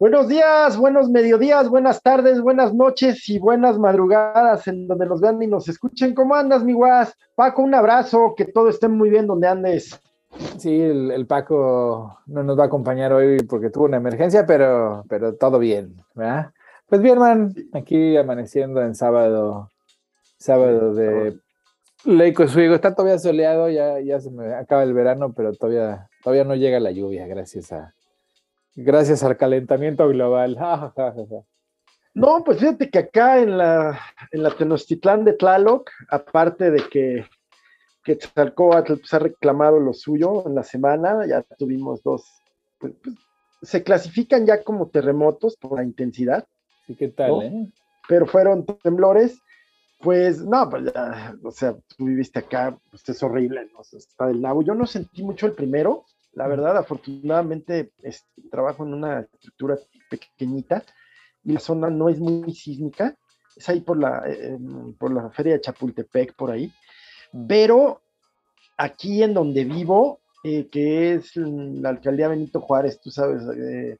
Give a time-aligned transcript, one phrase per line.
[0.00, 5.42] Buenos días, buenos mediodías, buenas tardes, buenas noches y buenas madrugadas en donde nos vean
[5.42, 6.14] y nos escuchen.
[6.14, 7.16] ¿Cómo andas, mi guas?
[7.34, 10.00] Paco, un abrazo, que todo esté muy bien donde andes.
[10.56, 15.34] Sí, el, Paco no nos va a acompañar hoy porque tuvo una emergencia, pero, pero
[15.34, 16.52] todo bien, ¿verdad?
[16.88, 19.72] Pues bien, man, aquí amaneciendo en sábado,
[20.36, 21.36] sábado de
[22.04, 22.76] Leico Suigo.
[22.76, 26.78] Está todavía soleado, ya, ya se me acaba el verano, pero todavía, todavía no llega
[26.78, 27.94] la lluvia, gracias a,
[28.78, 30.56] gracias al calentamiento global.
[32.14, 34.00] No, pues fíjate que acá en la,
[34.32, 37.24] en la Tenochtitlán de Tlaloc, aparte de que,
[38.02, 42.24] que Tzalcóatl pues, ha reclamado lo suyo en la semana, ya tuvimos dos,
[42.80, 43.14] pues, pues,
[43.62, 46.44] se clasifican ya como terremotos por la intensidad.
[46.88, 47.72] ¿Y qué tal, eh?
[48.08, 49.38] Pero fueron temblores,
[50.00, 53.82] pues no, pues ya, o sea, tú viviste acá, pues es horrible, ¿no?
[53.82, 54.62] está del nabo.
[54.62, 59.76] Yo no sentí mucho el primero, la verdad, afortunadamente este, trabajo en una estructura
[60.10, 60.84] pequeñita
[61.44, 63.16] y la zona no es muy sísmica,
[63.56, 64.58] es ahí por la, eh,
[64.98, 66.72] por la feria de Chapultepec, por ahí,
[67.32, 67.46] mm.
[67.46, 68.02] pero
[68.76, 73.98] aquí en donde vivo, eh, que es la alcaldía Benito Juárez, tú sabes, eh,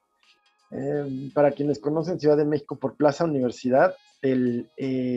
[1.33, 4.69] para quienes conocen Ciudad de México por Plaza Universidad, el,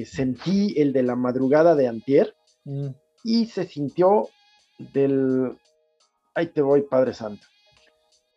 [0.07, 2.89] sentí el de la madrugada de Antier mm.
[3.25, 4.29] y se sintió
[4.79, 5.57] del
[6.35, 7.47] ahí te voy, Padre Santo.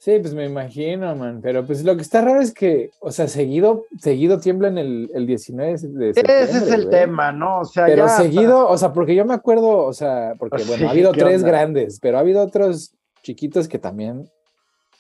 [0.06, 1.40] Sí, pues me imagino, man.
[1.42, 5.26] Pero pues lo que está raro es que, o sea, seguido, seguido tiemblan el, el
[5.26, 6.42] 19 de septiembre.
[6.42, 7.62] Ese es el tema, ¿no?
[7.62, 10.92] O sea, pero seguido, o sea, porque yo me acuerdo, o sea, porque bueno, ha
[10.92, 14.30] habido tres grandes, pero ha habido otros chiquitos que también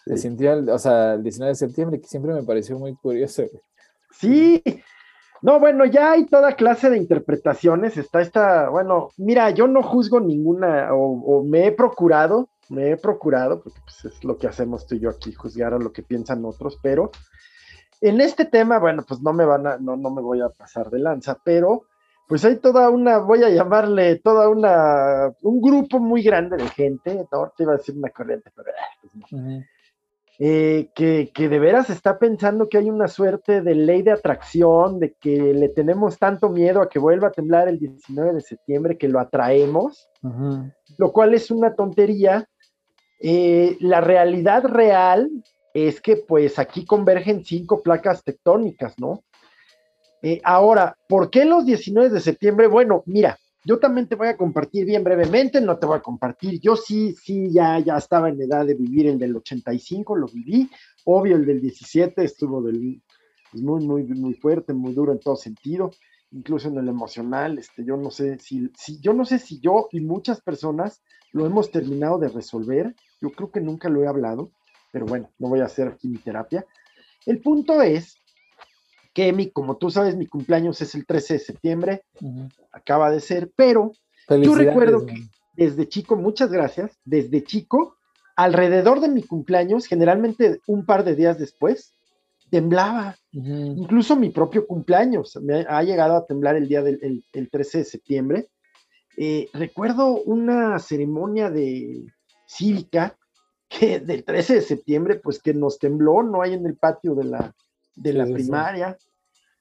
[0.08, 3.44] se sintió, o sea, el 19 de septiembre, que siempre me pareció muy curioso.
[4.10, 4.64] Sí,
[5.44, 7.96] no, bueno, ya hay toda clase de interpretaciones.
[7.98, 13.62] Está esta, bueno, mira, yo no juzgo ninguna, o me he procurado me he procurado,
[13.62, 16.46] porque pues, es lo que hacemos tú y yo aquí, juzgar a lo que piensan
[16.46, 17.12] otros, pero
[18.02, 20.90] en este tema, bueno, pues no me van a, no, no me voy a pasar
[20.90, 21.86] de lanza, pero
[22.28, 27.28] pues hay toda una, voy a llamarle toda una, un grupo muy grande de gente,
[27.32, 29.64] no te iba a decir una corriente, pero ah, pues no.
[30.38, 35.00] Eh, que, que, de veras está pensando que hay una suerte de ley de atracción,
[35.00, 38.98] de que le tenemos tanto miedo a que vuelva a temblar el 19 de septiembre
[38.98, 40.10] que lo atraemos,
[40.98, 42.50] lo cual es una tontería
[43.20, 45.30] eh, la realidad real
[45.74, 49.24] es que pues aquí convergen cinco placas tectónicas, ¿no?
[50.22, 52.68] Eh, ahora, ¿por qué los 19 de septiembre?
[52.68, 56.60] Bueno, mira, yo también te voy a compartir bien brevemente, no te voy a compartir,
[56.60, 60.70] yo sí, sí, ya, ya estaba en edad de vivir el del 85, lo viví,
[61.04, 63.02] obvio el del 17 estuvo del,
[63.52, 65.92] pues, muy, muy, muy fuerte, muy duro en todo sentido,
[66.32, 69.88] incluso en el emocional, este, yo no sé si, si, yo no sé si yo
[69.92, 74.52] y muchas personas lo hemos terminado de resolver, yo creo que nunca lo he hablado,
[74.92, 76.66] pero bueno, no voy a hacer aquí mi terapia.
[77.26, 78.18] El punto es
[79.14, 82.04] que mi, como tú sabes, mi cumpleaños es el 13 de septiembre,
[82.72, 83.94] acaba de ser, pero
[84.30, 85.16] yo recuerdo que
[85.56, 87.96] desde chico, muchas gracias, desde chico,
[88.36, 91.95] alrededor de mi cumpleaños, generalmente un par de días después,
[92.56, 93.18] temblaba.
[93.34, 97.22] Incluso mi propio cumpleaños me ha llegado a temblar el día del
[97.52, 98.48] 13 de septiembre.
[99.18, 102.06] Eh, recuerdo una ceremonia de
[102.48, 103.18] cívica
[103.68, 107.26] que del 13 de septiembre, pues que nos tembló, no hay en el patio de
[107.26, 107.54] la,
[107.94, 108.98] de la primaria.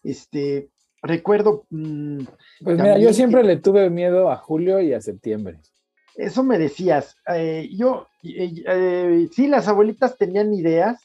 [0.05, 0.71] Este,
[1.03, 1.67] recuerdo.
[1.71, 2.27] Mm,
[2.63, 5.59] pues mira, yo siempre le tuve miedo a julio y a septiembre.
[6.15, 7.17] Eso me decías.
[7.35, 11.01] Eh, yo, eh, sí, las abuelitas tenían ideas.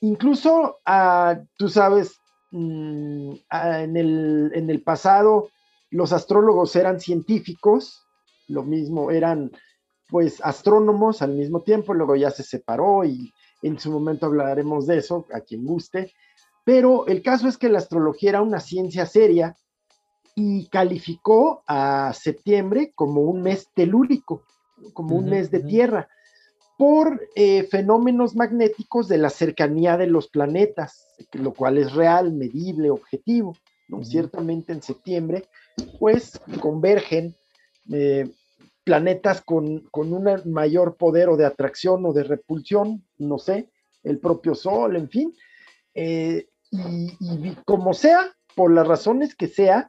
[0.00, 5.48] Incluso, ah, tú sabes, mm, ah, en, el, en el pasado,
[5.90, 8.06] los astrólogos eran científicos,
[8.48, 9.50] lo mismo, eran
[10.08, 14.98] pues astrónomos al mismo tiempo, luego ya se separó y en su momento hablaremos de
[14.98, 16.12] eso, a quien guste,
[16.64, 19.56] pero el caso es que la astrología era una ciencia seria
[20.34, 24.44] y calificó a septiembre como un mes telúrico,
[24.94, 26.08] como un mes de tierra,
[26.80, 32.88] por eh, fenómenos magnéticos de la cercanía de los planetas, lo cual es real, medible,
[32.88, 33.54] objetivo.
[33.88, 34.02] ¿no?
[34.02, 35.44] Ciertamente en septiembre,
[35.98, 37.36] pues convergen
[37.92, 38.30] eh,
[38.82, 43.68] planetas con, un mayor poder o de atracción o de repulsión, no sé,
[44.02, 45.34] el propio Sol, en fin.
[45.92, 49.86] Eh, y, como sea, por las razones que sea,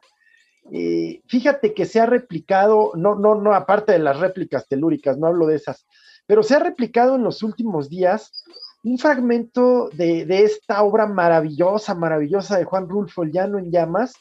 [1.26, 5.46] fíjate que se ha replicado, no, no, no, aparte de las réplicas telúricas, no hablo
[5.46, 5.86] de esas,
[6.26, 8.44] pero se ha replicado en los últimos días
[8.84, 14.14] un fragmento de, de esta obra maravillosa, maravillosa de Juan Rulfo, El Llano en Llamas,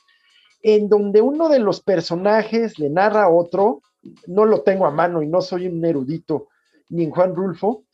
[0.62, 3.82] en donde uno de los personajes le narra a otro
[4.28, 6.48] no lo tengo a mano y no soy un erudito
[6.90, 7.86] ni en Juan Rulfo,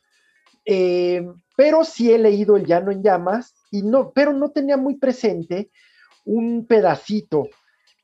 [0.65, 4.95] eh, pero sí he leído El Llano en Llamas, y no, pero no tenía muy
[4.95, 5.69] presente
[6.25, 7.47] un pedacito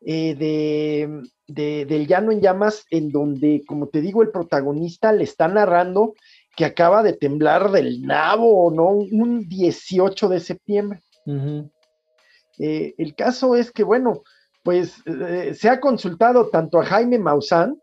[0.01, 1.23] eh, de,
[1.53, 6.13] del Llano en Llamas en donde, como te digo, el protagonista le está narrando
[6.55, 8.89] que acaba de temblar del nabo, ¿no?
[8.89, 11.01] Un 18 de septiembre.
[12.59, 14.23] Eh, el caso es que, bueno,
[14.63, 17.79] pues eh, se ha consultado tanto a Jaime Maussan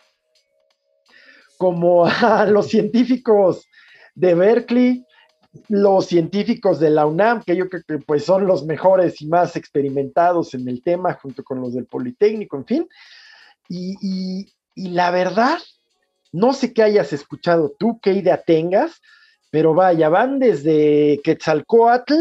[1.58, 3.66] como a los científicos
[4.14, 5.04] de Berkeley,
[5.68, 9.56] los científicos de la UNAM, que yo creo que pues son los mejores y más
[9.56, 12.88] experimentados en el tema, junto con los del Politécnico, en fin.
[13.72, 15.58] Y, la verdad,
[16.32, 19.00] no sé qué hayas escuchado tú, qué idea tengas,
[19.50, 22.14] pero vaya, van desde Quetzalcoatl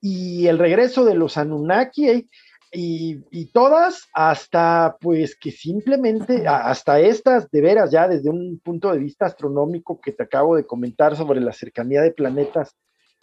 [0.00, 2.26] y el regreso de los Anunnaki eh,
[2.72, 8.98] y, todas hasta pues que simplemente, hasta estas de veras ya desde un punto de
[8.98, 12.76] vista astronómico que te acabo de comentar sobre la cercanía de planetas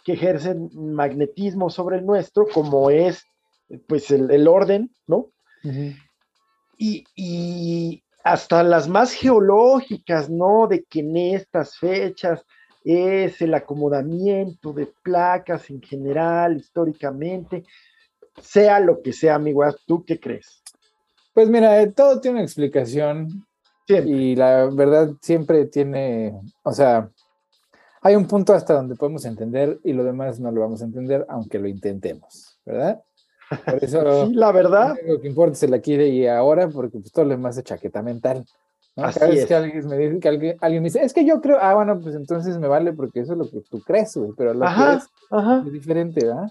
[0.04, 3.24] que ejercen magnetismo sobre el nuestro, como es
[3.86, 5.30] pues el, orden, ¿no?
[6.78, 10.66] Y, y, hasta las más geológicas, ¿no?
[10.66, 12.44] De que en estas fechas
[12.84, 17.64] es el acomodamiento de placas en general, históricamente,
[18.40, 20.62] sea lo que sea, amigo, ¿tú qué crees?
[21.34, 23.46] Pues mira, eh, todo tiene una explicación
[23.88, 27.10] y la verdad siempre tiene, o sea,
[28.02, 31.24] hay un punto hasta donde podemos entender y lo demás no lo vamos a entender,
[31.28, 33.02] aunque lo intentemos, ¿verdad?
[33.64, 34.96] Por eso, sí, la verdad.
[35.06, 38.02] Lo que importa es el aquí y ahora, porque pues todo lo demás es chaqueta
[38.02, 38.44] mental.
[38.94, 41.58] Cada vez que alguien me dice que alguien, alguien, me dice, es que yo creo,
[41.60, 44.54] ah, bueno, pues entonces me vale porque eso es lo que tú crees, güey, pero
[44.54, 46.50] lo que es, es diferente, ¿verdad?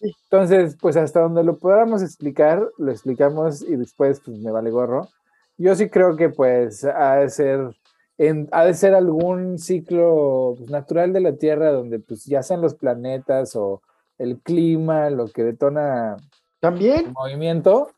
[0.00, 5.08] Entonces, pues hasta donde lo podamos explicar, lo explicamos y después, pues me vale gorro.
[5.56, 7.76] Yo sí creo que, pues, ha de ser,
[8.16, 12.60] en, ha de ser algún ciclo pues, natural de la Tierra donde, pues, ya sean
[12.60, 13.82] los planetas o
[14.18, 16.16] el clima, lo que detona
[16.60, 17.90] también el movimiento,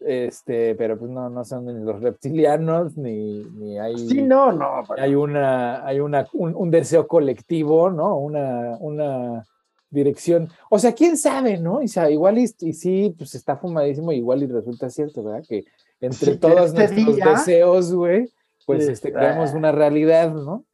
[0.00, 3.96] este, pero pues no, no son ni los reptilianos, ni, ni hay...
[3.96, 4.84] Sí, no, no.
[4.98, 8.18] Hay, una, hay una, un, deseo colectivo, ¿no?
[8.18, 9.44] Una, una
[9.88, 10.50] dirección.
[10.68, 11.76] O sea, quién sabe, ¿no?
[11.76, 15.44] O sea, igual y, sí, pues está fumadísimo, igual y resulta cierto, ¿verdad?
[15.48, 15.64] Que
[16.00, 18.30] entre todos este nuestros deseos, güey,
[18.66, 20.64] pues este, creamos una realidad, ¿no?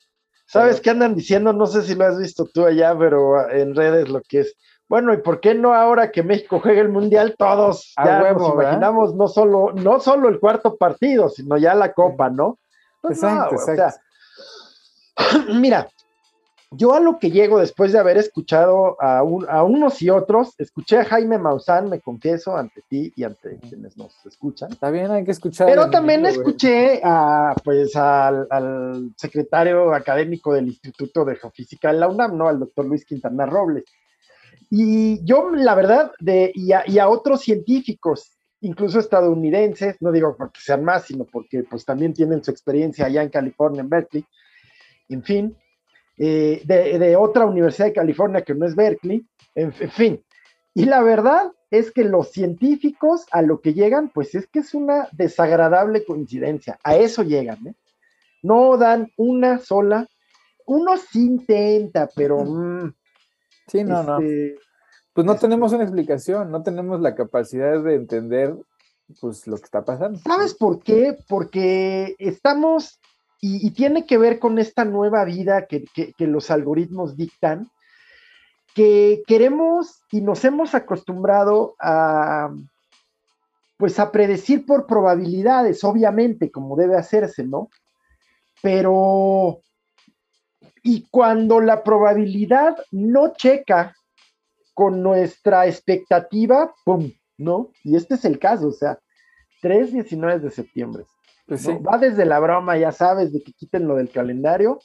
[0.46, 1.52] ¿Sabes qué andan diciendo?
[1.52, 4.56] No sé si lo has visto tú allá, pero en redes lo que es
[4.90, 9.14] bueno, ¿y por qué no ahora que México juegue el Mundial todos ya nos imaginamos
[9.14, 12.58] no solo, no solo el cuarto partido, sino ya la copa, ¿no?
[13.00, 14.00] Pues exacto, exacto.
[15.54, 15.88] mira,
[16.72, 21.04] yo a lo que llego después de haber escuchado a, unos y otros, escuché a
[21.04, 24.72] Jaime Maussan, me confieso, ante ti y ante quienes nos escuchan.
[24.72, 25.68] Está bien, hay que escuchar.
[25.68, 32.08] Pero también escuché a, pues, al, al, secretario académico del Instituto de Geofísica de la
[32.08, 32.48] UNAM, ¿no?
[32.48, 33.84] Al doctor Luis Quintana Robles.
[34.70, 40.84] Y yo, la verdad, de, y, a, otros científicos, incluso estadounidenses, no digo porque sean
[40.84, 44.24] más, sino porque pues también tienen su experiencia allá en California, en Berkeley,
[45.08, 45.56] en fin,
[46.16, 49.26] eh, de, otra universidad de California que no es Berkeley,
[49.56, 50.24] en, fin.
[50.72, 54.72] Y la verdad es que los científicos a lo que llegan, pues es que es
[54.72, 57.74] una desagradable coincidencia, a eso llegan, ¿eh?
[58.42, 60.06] No dan una sola,
[60.64, 62.44] uno sí intenta, pero...
[63.66, 64.18] Sí, no, no.
[65.20, 68.56] Este, pues no tenemos una explicación, no tenemos la capacidad de entender
[69.20, 70.18] pues lo que está pasando.
[70.20, 71.16] ¿Sabes por qué?
[71.28, 73.00] Porque estamos,
[73.40, 75.84] y, tiene que ver con esta nueva vida que,
[76.18, 77.70] los algoritmos dictan,
[78.74, 82.50] que queremos y nos hemos acostumbrado a,
[83.78, 87.68] pues a predecir por probabilidades, obviamente, como debe hacerse, ¿no?
[88.62, 89.60] Pero
[90.82, 93.94] y cuando la probabilidad no checa
[94.80, 97.12] con nuestra expectativa, ¡pum!
[97.36, 97.70] ¿No?
[97.84, 98.98] Y este es el caso, o sea,
[99.60, 101.04] 3, 19 de septiembre.
[101.44, 104.78] Pues Va desde la broma, ya sabes, de que quiten lo del calendario,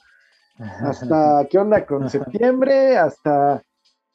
[0.58, 3.62] hasta qué onda con septiembre, hasta,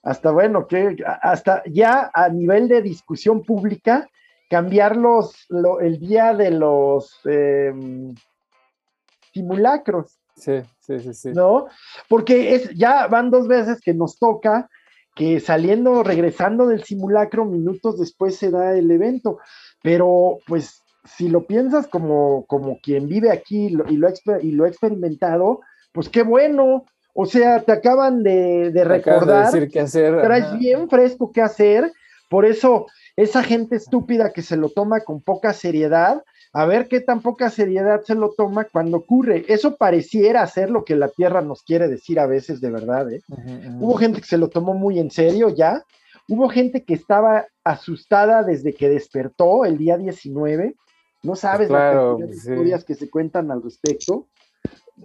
[0.03, 4.07] hasta bueno, que hasta ya a nivel de discusión pública,
[4.51, 5.47] cambiar los,
[5.81, 8.13] el día de los em,
[9.33, 10.19] simulacros.
[10.35, 11.31] Sí, sí, sí, sí.
[11.31, 11.69] ¿No?
[12.07, 14.69] Porque es, ya van dos veces que nos toca
[15.15, 19.39] que saliendo, regresando del simulacro, minutos después se da el evento.
[19.84, 23.98] Pero, pues, si lo piensas como, como quien vive aquí y lo, y
[24.51, 26.86] lo, ha experimentado, pues qué bueno.
[27.13, 29.51] O sea, te acaban de, recordar.
[29.51, 30.22] decir qué hacer.
[30.22, 31.91] Traes bien fresco qué hacer.
[32.30, 32.86] Por eso,
[33.18, 37.50] esa gente estúpida que se lo toma con poca seriedad, a ver qué tan poca
[37.50, 39.46] seriedad se lo toma cuando ocurre.
[39.48, 43.12] Eso pareciera ser lo que la Tierra nos quiere decir a veces de verdad.
[43.12, 43.22] ¿eh?
[43.79, 45.84] Hubo gente que se lo tomó muy en serio ya.
[46.27, 50.75] Hubo gente que estaba asustada desde que despertó el día 19.
[51.24, 54.27] No sabes las historias que se cuentan al respecto.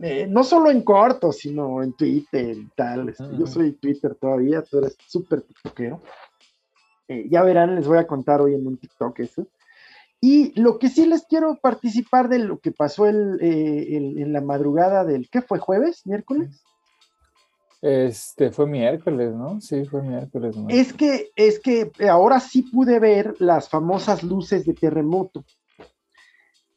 [0.02, 3.08] Eh, no solo en corto, sino en Twitter y tal.
[3.08, 6.02] Este, yo soy Twitter todavía, tú eres súper tiktokero.
[7.08, 9.46] Eh, ya verán, les voy a contar hoy en un TikTok eso.
[10.20, 14.40] Y lo que sí les quiero participar de lo que pasó el, eh, en la
[14.40, 15.58] madrugada del, ¿qué fue?
[15.58, 16.06] ¿Jueves?
[16.06, 16.62] ¿Miércoles?
[17.82, 19.60] Este fue miércoles, ¿no?
[19.60, 20.56] Sí, fue miércoles.
[20.68, 25.44] Es que, es que ahora sí pude ver las famosas luces de terremoto.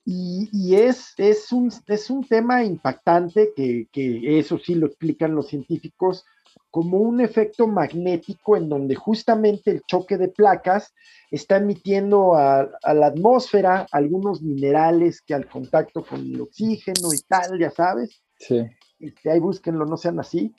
[0.06, 5.48] Y, es, es, un, es un tema impactante que, que eso sí lo explican los
[5.48, 6.26] científicos
[6.72, 10.94] como un efecto magnético en donde justamente el choque de placas
[11.32, 17.60] está emitiendo a, la atmósfera algunos minerales que al contacto con el oxígeno y tal,
[17.60, 18.22] ya sabes.
[18.38, 18.66] Sí.
[19.00, 20.54] Este, ahí búsquenlo, no sean así.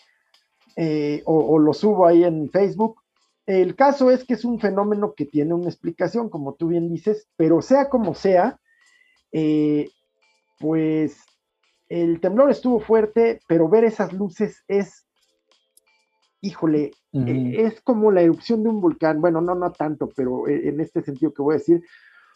[0.76, 3.00] Eh, o, lo subo ahí en Facebook.
[3.46, 7.28] El caso es que es un fenómeno que tiene una explicación, como tú bien dices,
[7.36, 8.60] pero sea como sea,
[9.32, 9.88] eh,
[10.58, 11.18] pues
[11.88, 15.06] el temblor estuvo fuerte, pero ver esas luces es
[16.40, 20.68] híjole, eh, es como la erupción de un volcán, bueno, no, no tanto, pero eh,
[20.68, 21.82] en este sentido que voy a decir,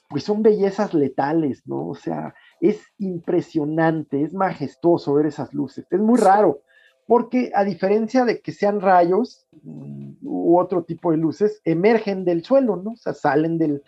[0.08, 1.88] pues son bellezas letales, ¿no?
[1.88, 6.60] O sea, es impresionante, es majestuoso ver esas luces, es muy raro,
[7.06, 12.44] porque a diferencia de que sean rayos mm, u otro tipo de luces, emergen del
[12.44, 12.92] suelo, ¿no?
[12.92, 13.82] O sea, salen del,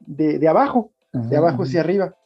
[0.00, 2.16] de, abajo, de abajo hacia arriba.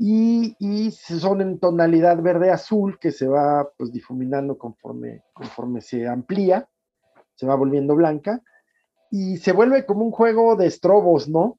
[0.00, 6.68] Y, y, son en tonalidad verde-azul que se va pues difuminando conforme, conforme se amplía,
[7.34, 8.40] se va volviendo blanca
[9.10, 11.58] y se vuelve como un juego de estrobos, ¿no?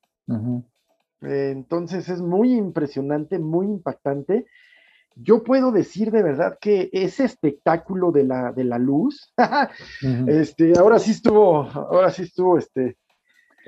[1.22, 4.46] Eh, entonces es muy impresionante, muy impactante.
[5.16, 9.34] Yo puedo decir de verdad que ese espectáculo de la, de la luz,
[10.28, 12.98] este, ahora sí estuvo, ahora sí estuvo, este,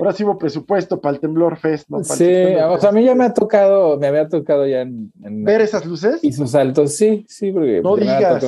[0.01, 2.03] Ahora sí hubo presupuesto para el Temblor Fest, ¿no?
[2.03, 5.11] sí, o sea, a mí ya me ha tocado, me había tocado ya en...
[5.13, 6.23] ¿Ver esas luces?
[6.23, 7.81] Y sus saltos, sí, sí, porque...
[7.83, 8.43] No digas.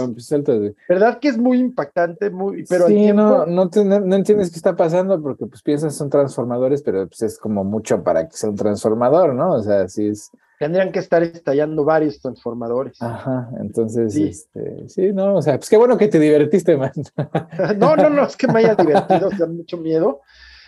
[0.90, 2.32] ¿Verdad que es muy impactante?
[2.32, 6.82] Muy, pero sí, no, no, no, entiendes qué está pasando porque pues piensas son transformadores,
[6.82, 9.52] pero pues es como mucho para que sea un transformador, ¿no?
[9.52, 10.32] O sea, sí es...
[10.58, 13.00] Tendrían que estar estallando varios transformadores.
[13.00, 16.94] Ajá, entonces, sí, este, sí no, o sea, pues qué bueno que te divertiste, man.
[17.78, 20.22] no, no, no, es que me haya divertido, o sea, mucho miedo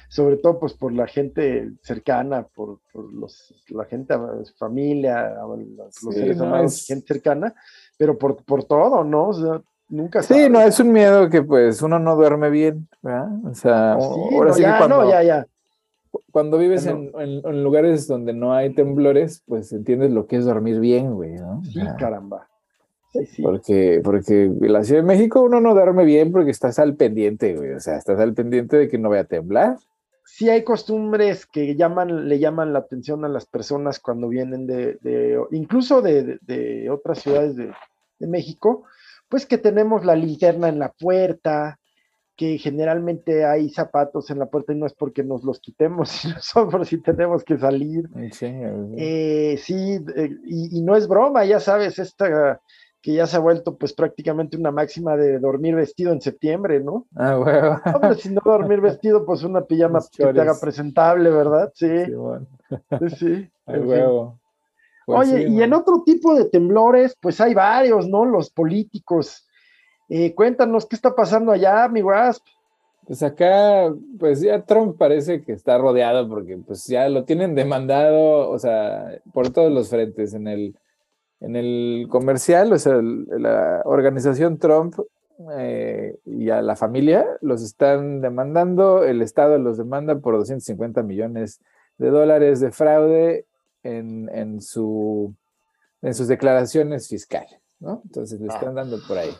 [0.09, 2.79] sobre todo pues por la gente cercana, por,
[3.13, 4.15] los, la gente,
[4.57, 5.35] familia,
[5.77, 7.53] los, seres humanos, gente cercana,
[7.97, 9.29] pero por, por todo, ¿no?
[9.29, 13.29] O sea, nunca Sí, no, es un miedo que pues uno no duerme bien, ¿verdad?
[13.45, 15.47] O sea, ahora sí ya, cuando, no, ya, ya.
[16.31, 20.79] Cuando vives en, en, lugares donde no hay temblores, pues entiendes lo que es dormir
[20.79, 21.61] bien, güey, ¿no?
[21.65, 22.47] Sí, caramba.
[23.11, 23.41] Sí, sí.
[23.41, 27.55] Porque, porque en la Ciudad de México uno no duerme bien porque estás al pendiente,
[27.55, 27.71] güey.
[27.71, 29.77] O sea, estás al pendiente de que no vaya a temblar
[30.25, 35.39] sí hay costumbres que llaman, le llaman la atención a las personas cuando vienen de,
[35.51, 37.73] incluso de, otras ciudades de,
[38.27, 38.85] México,
[39.29, 41.77] pues que tenemos la linterna en la puerta,
[42.35, 46.35] que generalmente hay zapatos en la puerta y no es porque nos los quitemos, sino
[46.41, 48.09] son por si tenemos que salir.
[48.31, 48.47] Sí,
[48.97, 52.59] eh, sí eh, y, y, no es broma, ya sabes, esta
[53.05, 57.05] que ya se ha vuelto pues prácticamente una máxima de dormir vestido en septiembre, ¿no?
[57.15, 57.79] Ah, huevo.
[57.93, 61.71] Hombre, si no dormir vestido, pues una pijama que te haga presentable, ¿verdad?
[61.75, 62.05] Sí.
[62.05, 62.47] Sí, bueno.
[63.15, 63.47] sí.
[63.67, 64.39] huevo.
[65.05, 68.25] Pues Oye, y en otro tipo de temblores, pues hay varios, ¿no?
[68.25, 69.47] Los políticos.
[70.09, 72.43] Eh, cuéntanos qué está pasando allá, mi Wasp.
[73.05, 78.49] Pues acá, pues ya Trump parece que está rodeado porque pues ya lo tienen demandado,
[78.49, 80.75] o sea, por todos los frentes, en el
[81.45, 84.95] en el comercial, o sea, la organización Trump
[85.53, 91.61] eh, y a la familia los están demandando, el Estado los demanda por 250 millones
[91.99, 93.45] de dólares de fraude
[93.83, 95.35] en, en, su,
[96.01, 98.01] en sus declaraciones fiscales, ¿no?
[98.05, 99.31] Entonces le están dando por ahí.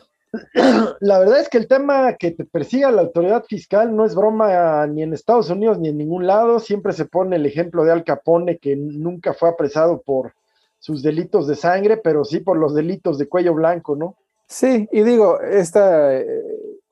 [1.00, 4.86] La verdad es que el tema que te persiga la autoridad fiscal no es broma
[4.86, 6.60] ni en Estados Unidos ni en ningún lado.
[6.60, 10.34] Siempre se pone el ejemplo de Al Capone, que nunca fue apresado por
[10.78, 14.16] sus delitos de sangre, pero sí por los delitos de cuello blanco, ¿no?
[14.46, 16.12] Sí, y digo, esta,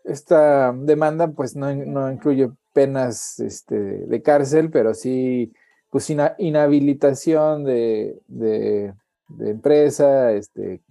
[0.05, 5.53] esta demanda pues no, incluye penas este, de cárcel, pero sí
[5.91, 8.93] pues inhabilitación de, de,
[9.38, 10.83] empresa este,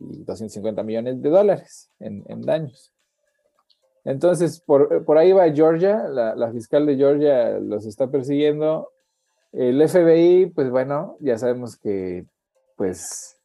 [0.00, 2.92] y 250 millones de dólares en, daños.
[4.04, 8.88] Entonces, por, ahí va Georgia, la, la, fiscal de Georgia los está persiguiendo
[9.52, 12.24] El FBI, pues bueno, ya sabemos que,
[12.76, 13.36] pues,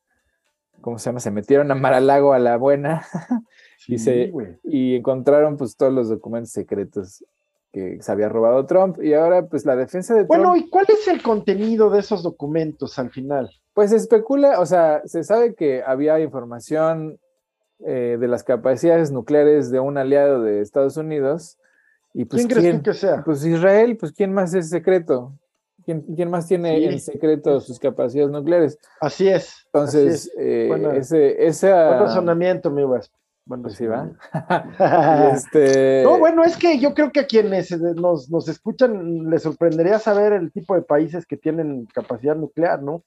[0.81, 1.19] ¿cómo se llama?
[1.19, 3.05] Se metieron a Mar-a-Lago a la buena
[3.87, 4.31] y, se,
[4.63, 7.23] y encontraron pues todos los documentos secretos
[7.71, 10.29] que se había robado Trump y ahora pues la defensa de Trump...
[10.29, 13.49] Bueno, ¿y cuál es el contenido de esos documentos al final?
[13.73, 17.19] Pues se especula, o sea, se sabe que había información
[17.85, 21.57] eh, de las capacidades nucleares de un aliado de Estados Unidos.
[22.13, 23.23] Y pues, ¿Quién crees que sea?
[23.25, 25.33] Pues Israel, pues ¿quién más es secreto?
[25.85, 28.79] ¿Quién, más tiene en secreto sus capacidades nucleares?
[28.99, 29.67] Así es.
[29.67, 30.69] Entonces, eh,
[31.37, 34.09] ese, buen razonamiento, mi Bueno, pues sí, va.
[35.33, 36.01] este...
[36.03, 40.33] No, bueno, es que yo creo que a quienes nos, nos, escuchan les sorprendería saber
[40.33, 43.03] el tipo de países que tienen capacidad nuclear, ¿no?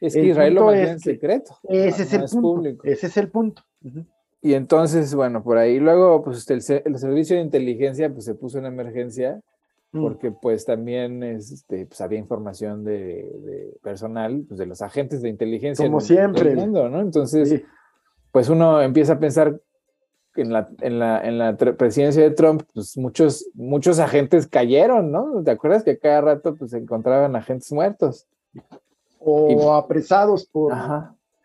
[0.00, 1.58] Es que Israel lo mantiene en secreto.
[1.68, 2.82] Ese es el punto.
[2.82, 3.62] Ese es el punto.
[4.42, 8.58] Y entonces, bueno, por ahí luego, pues el, el, servicio de inteligencia pues se puso
[8.58, 9.40] en emergencia.
[10.00, 15.84] Porque pues también este, pues, había información de, personal, pues de los agentes de inteligencia
[15.84, 16.50] Como siempre.
[16.50, 17.00] del mundo, ¿no?
[17.00, 17.62] Entonces,
[18.32, 19.60] pues uno empieza a pensar
[20.34, 25.42] en la, en la, en la presidencia de Trump, pues muchos, muchos agentes cayeron, ¿no?
[25.42, 28.26] ¿Te acuerdas que cada rato pues encontraban agentes muertos?
[29.18, 30.72] O apresados por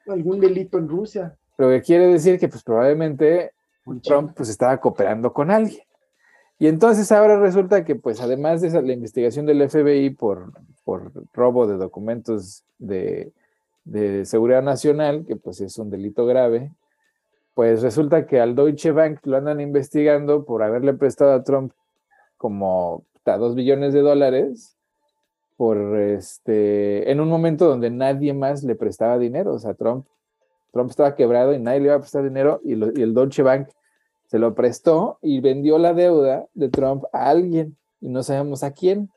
[0.08, 1.36] algún delito en Rusia.
[1.58, 3.54] Lo que quiere decir que pues probablemente
[4.04, 5.82] Trump pues estaba cooperando con alguien.
[6.62, 10.52] Y entonces ahora resulta que, pues, además de la investigación del FBI por,
[10.84, 13.34] por robo de documentos de,
[14.26, 16.72] seguridad nacional, que pues es un delito grave,
[17.56, 21.74] pues resulta que al Deutsche Bank lo andan investigando por haberle prestado a Trump
[22.38, 24.78] como dos billones de dólares
[25.58, 29.56] por este en un momento donde nadie más le prestaba dinero.
[29.56, 30.06] O sea, Trump,
[30.72, 33.68] Trump estaba quebrado y nadie le iba a prestar dinero y el Deutsche Bank
[34.32, 38.72] se lo prestó y vendió la deuda de Trump a alguien y no sabemos a
[38.72, 39.12] quién.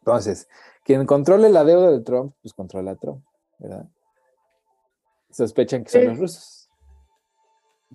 [0.00, 0.48] Entonces,
[0.84, 3.24] quien controle la deuda de Trump, pues controla a Trump,
[3.60, 3.86] ¿verdad?
[5.30, 6.68] Sospechan que son los rusos.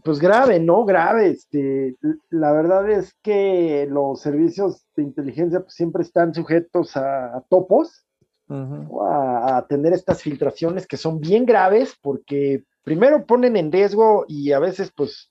[0.06, 0.86] Pues grave, ¿no?
[0.86, 1.32] Grave.
[1.32, 1.98] Este,
[2.30, 8.06] la verdad es que los servicios de inteligencia pues, siempre están sujetos a, topos,
[8.48, 14.54] a, a, tener estas filtraciones que son bien graves porque primero ponen en riesgo y
[14.54, 15.28] a veces pues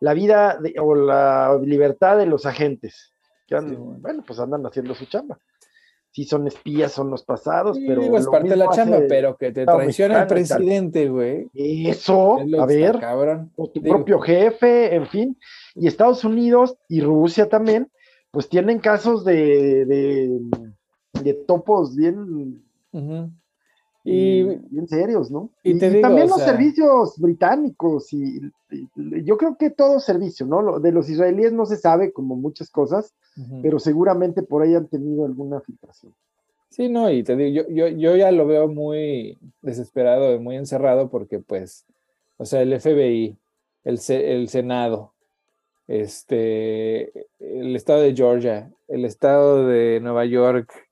[0.00, 3.12] la vida o la libertad de los agentes,
[3.46, 4.24] que bueno.
[4.26, 5.38] pues andan haciendo su chamba.
[6.10, 8.16] Sí son espías, son los pasados, pero...
[8.16, 11.50] es parte de la chamba, pero que te traiciona el presidente, güey.
[11.52, 12.98] Eso, a ver,
[13.54, 15.38] o tu propio jefe, en fin.
[15.74, 17.90] Y Estados Unidos y Rusia también,
[18.30, 22.62] pues tienen casos de, de, topos bien...
[24.08, 25.50] Y, bien serios, ¿no?
[25.64, 28.40] Y, también los servicios británicos, y,
[29.24, 30.78] yo creo que todo servicio, ¿no?
[30.78, 33.14] De los israelíes no se sabe como muchas cosas,
[33.62, 36.12] pero seguramente por ahí han tenido alguna filtración.
[36.70, 41.38] Sí, no, y te digo, yo, yo, ya lo veo muy desesperado, muy encerrado, porque
[41.40, 41.84] pues,
[42.36, 43.36] o sea, el FBI,
[43.84, 45.12] el, el Senado,
[45.88, 50.85] este, el estado de Georgia, el estado de Nueva York,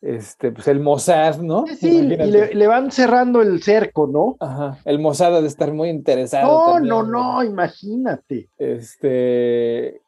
[0.00, 1.66] este, pues el Mossad, ¿no?
[1.66, 4.36] Sí, y le, van cerrando el cerco, ¿no?
[4.38, 6.46] Ajá, el Mossad ha de estar muy interesado.
[6.46, 8.48] No, también, no, no, imagínate.
[8.58, 10.00] Este,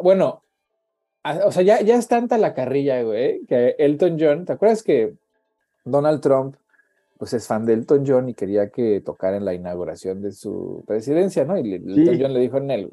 [0.00, 0.42] bueno,
[1.44, 5.14] o sea, ya, ya es tanta la carrilla, güey, que Elton John, ¿te acuerdas que
[5.84, 6.56] Donald Trump,
[7.18, 10.84] pues es fan de Elton John y quería que tocara en la inauguración de su
[10.86, 11.58] presidencia, ¿no?
[11.58, 12.90] Y Elton John le dijo en él,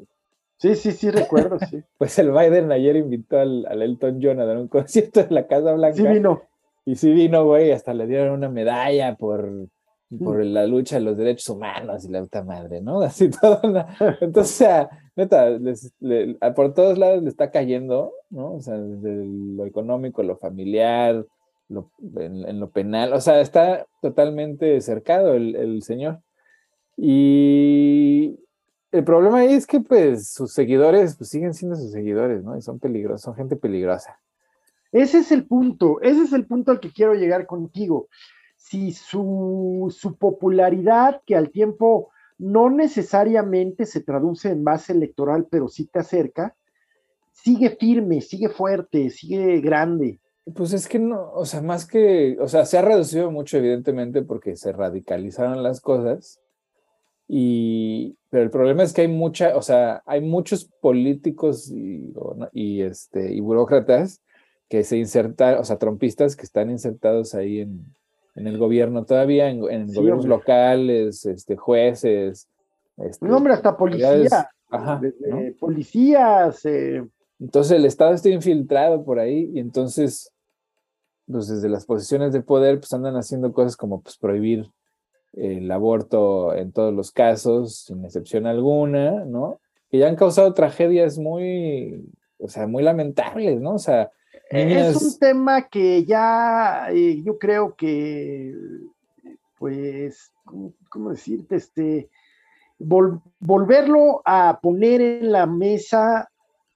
[0.60, 1.82] Sí, sí, sí, recuerdo, sí.
[1.98, 5.72] pues el Biden ayer invitó al, Elton John a dar un concierto en la Casa
[5.72, 5.96] Blanca.
[5.96, 6.42] Sí vino.
[6.84, 9.68] Y sí vino, güey, hasta le dieron una medalla por,
[10.22, 10.52] por mm.
[10.52, 13.00] la lucha de los derechos humanos y la puta madre, ¿no?
[13.02, 13.60] Así todo.
[14.20, 15.58] Entonces, o sea, neta,
[16.54, 18.54] por todos lados le está cayendo, ¿no?
[18.54, 21.24] O sea, desde lo económico, lo familiar,
[21.68, 26.20] lo, en, lo penal, o sea, está totalmente cercado el, el señor.
[26.98, 28.38] Y
[28.92, 32.56] el problema ahí es que pues sus seguidores pues, siguen siendo sus seguidores, ¿no?
[32.56, 34.18] Y son peligrosos, son gente peligrosa.
[34.92, 38.08] Ese es el punto, ese es el punto al que quiero llegar contigo.
[38.56, 45.68] Si su, su popularidad, que al tiempo no necesariamente se traduce en base electoral, pero
[45.68, 46.56] sí te acerca,
[47.30, 50.18] sigue firme, sigue fuerte, sigue grande.
[50.54, 54.22] Pues es que no, o sea, más que, o sea, se ha reducido mucho evidentemente
[54.22, 56.40] porque se radicalizaron las cosas,
[57.32, 61.70] y, pero el problema es que hay mucha, o sea, hay muchos políticos
[62.52, 64.22] y, este, y burócratas
[64.68, 67.84] que se insertan, o sea, trompistas que están insertados ahí en,
[68.36, 72.48] en el gobierno todavía, en, gobiernos locales, este, jueces.
[72.96, 74.48] Este, no, hombre, hasta policía.
[75.58, 76.64] Policías.
[76.66, 77.04] Eh.
[77.40, 80.32] Entonces el Estado está infiltrado por ahí y entonces
[81.30, 84.66] pues desde las posiciones de poder, pues andan haciendo cosas como pues prohibir
[85.32, 89.60] el aborto en todos los casos, sin excepción alguna, ¿no?
[89.90, 92.04] Que ya han causado tragedias muy,
[92.38, 93.74] o sea, muy lamentables, ¿no?
[93.74, 94.10] O sea,
[94.50, 98.52] es un tema que ya eh, yo creo que,
[99.58, 100.32] pues,
[100.88, 101.56] ¿cómo, decirte?
[101.56, 102.10] Este,
[102.78, 106.30] volverlo a poner en la mesa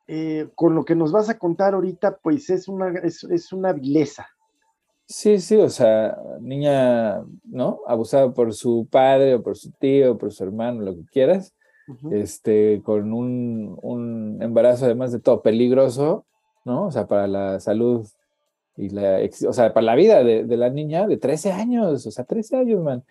[0.07, 4.29] eh, con lo que nos vas a contar ahorita, pues es una, es, una vileza.
[5.07, 7.81] Sí, sí, o sea, niña, ¿no?
[7.87, 11.55] Abusada por su padre o por su tío, por su hermano, lo que quieras,
[12.11, 16.25] este, con un, un, embarazo además de todo peligroso,
[16.65, 16.87] ¿no?
[16.87, 18.07] O sea, para la salud
[18.77, 22.11] y la, o sea, para la vida de, de la niña de 13 años, o
[22.11, 23.05] sea, 13 años, man.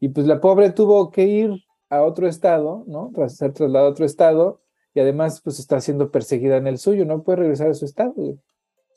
[0.00, 1.50] Y pues la pobre tuvo que ir
[1.90, 3.10] a otro estado, ¿no?
[3.14, 4.60] Tras ser trasladada a otro estado
[4.94, 8.14] y además pues está siendo perseguida en el suyo, no puede regresar a su estado,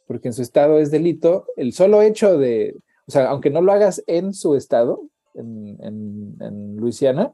[0.07, 1.45] porque en su estado es delito.
[1.57, 5.03] El solo hecho de, o sea, aunque no lo hagas en su estado,
[5.35, 5.77] en,
[6.39, 7.33] en, Luisiana,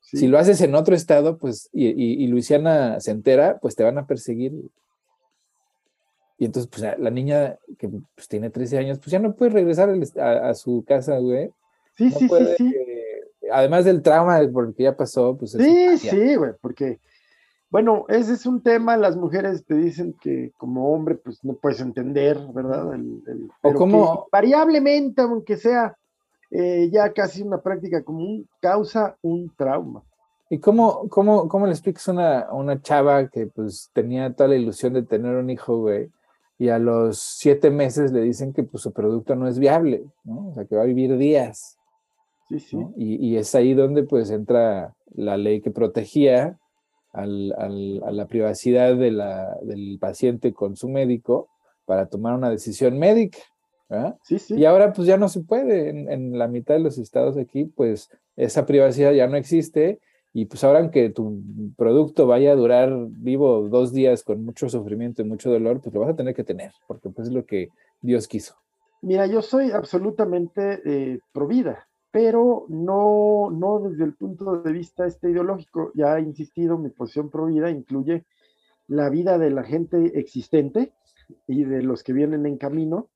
[0.00, 3.98] si lo haces en otro estado, pues, y, y, Luisiana se entera, pues te van
[3.98, 4.52] a perseguir.
[6.38, 9.90] Y entonces, pues la niña que pues, tiene 13 años, pues ya no puede regresar
[10.18, 11.50] a, su casa, güey.
[11.96, 12.74] Sí, sí, sí, sí.
[13.52, 15.52] además del trauma por el que ya pasó, pues...
[15.52, 16.98] Sí, sí, güey, porque
[17.72, 21.80] bueno, ese es un tema, las mujeres te dicen que como hombre pues no puedes
[21.80, 22.86] entender, ¿verdad?
[23.62, 24.28] o como...
[24.30, 25.96] variablemente, aunque sea
[26.50, 30.02] eh, ya casi una práctica común, causa un trauma.
[30.50, 34.56] ¿Y cómo, cómo, cómo le explicas a una, una chava que pues tenía toda la
[34.56, 36.10] ilusión de tener un hijo, güey,
[36.58, 40.48] y a los siete meses le dicen que pues su producto no es viable, ¿no?
[40.48, 41.78] O sea, que va a vivir días.
[42.50, 42.76] Sí, sí.
[42.98, 46.58] Y, y, es ahí donde pues entra la ley que protegía
[47.12, 47.52] al,
[48.04, 51.48] a la privacidad de la, del paciente con su médico
[51.84, 53.38] para tomar una decisión médica.
[54.22, 54.54] Sí, sí.
[54.54, 58.08] Y ahora pues ya no se puede, en, la mitad de los estados aquí pues
[58.36, 60.00] esa privacidad ya no existe
[60.32, 61.42] y pues ahora aunque tu
[61.76, 66.00] producto vaya a durar vivo dos días con mucho sufrimiento y mucho dolor, pues lo
[66.00, 67.68] vas a tener que tener, porque pues es lo que
[68.00, 68.54] Dios quiso.
[69.02, 75.06] Mira, yo soy absolutamente eh, pro vida pero no, no desde el punto de vista
[75.06, 75.90] este ideológico.
[75.94, 78.26] Ya he insistido, mi posición pro vida incluye
[78.86, 80.92] la vida de la gente existente
[81.46, 83.08] y de los que vienen en camino,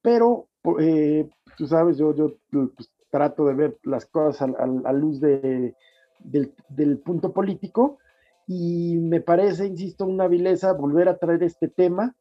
[0.00, 0.48] pero
[0.80, 5.76] eh, tú sabes, yo, yo pues, trato de ver las cosas a, luz de,
[6.20, 7.98] del, del, punto político
[8.46, 12.16] y me parece, insisto, una vileza volver a traer este tema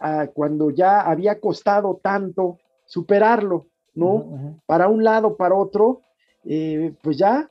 [0.00, 3.68] a cuando ya había costado tanto superarlo.
[3.94, 4.60] ¿No?
[4.66, 6.02] Para un lado, para otro,
[6.44, 7.50] eh, pues ya,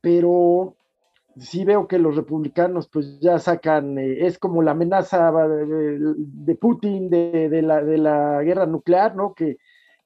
[0.00, 0.76] pero
[1.38, 7.10] sí veo que los republicanos pues ya sacan, eh, es como la amenaza de, Putin
[7.10, 9.34] de, la, de la guerra nuclear, ¿no?
[9.34, 9.58] Que,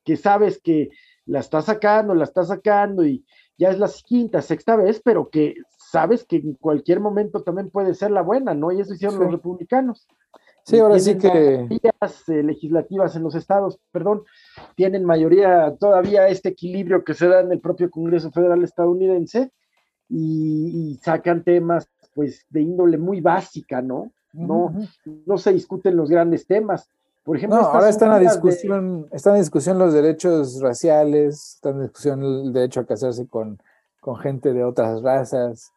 [0.05, 0.91] que sabes que
[1.27, 3.25] la está sacando, la está sacando y
[3.57, 7.95] ya es la quinta, sexta vez, pero que sabes que en cualquier momento también puede
[7.95, 8.73] ser la buena, ¿no?
[8.73, 10.07] Y eso hicieron los republicanos.
[10.65, 11.67] Sí, ahora sí que...
[12.29, 14.23] Eh, legislativas en los estados, perdón,
[14.75, 19.51] tienen mayoría todavía este equilibrio que se da en el propio Congreso Federal estadounidense
[20.09, 24.13] y, sacan temas pues de índole muy básica, ¿no?
[24.33, 24.75] No,
[25.27, 26.89] no se discuten los grandes temas.
[27.23, 31.83] Por ejemplo, no, ahora están a discusión, están en discusión los derechos raciales, están en
[31.83, 33.59] discusión el derecho a casarse con,
[34.01, 35.73] con gente de otras razas,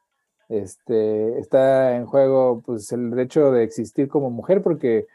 [0.49, 5.07] este, está en juego pues, el derecho de existir como mujer, porque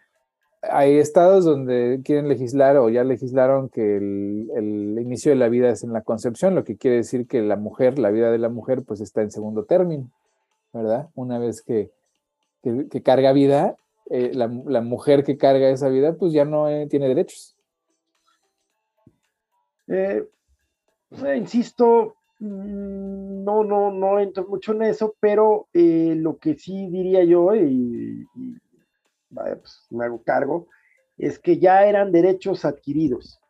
[0.63, 5.83] hay estados donde quieren legislar o ya legislaron que el, inicio de la vida es
[5.83, 8.83] en la concepción, lo que quiere decir que la mujer, la vida de la mujer,
[8.87, 10.11] pues está en segundo término,
[10.73, 11.09] ¿verdad?
[11.15, 11.91] Una vez que,
[12.63, 13.77] que, carga vida,
[14.11, 14.49] eh, la,
[14.83, 17.57] mujer que carga esa vida, pues ya no eh, tiene derechos.
[19.89, 20.25] Eh,
[21.35, 27.55] insisto, no, no, no entro mucho en eso, pero eh, lo que sí diría yo,
[27.55, 28.27] y,
[29.33, 30.69] pues, me hago cargo,
[31.19, 33.41] es que ya eran derechos adquiridos,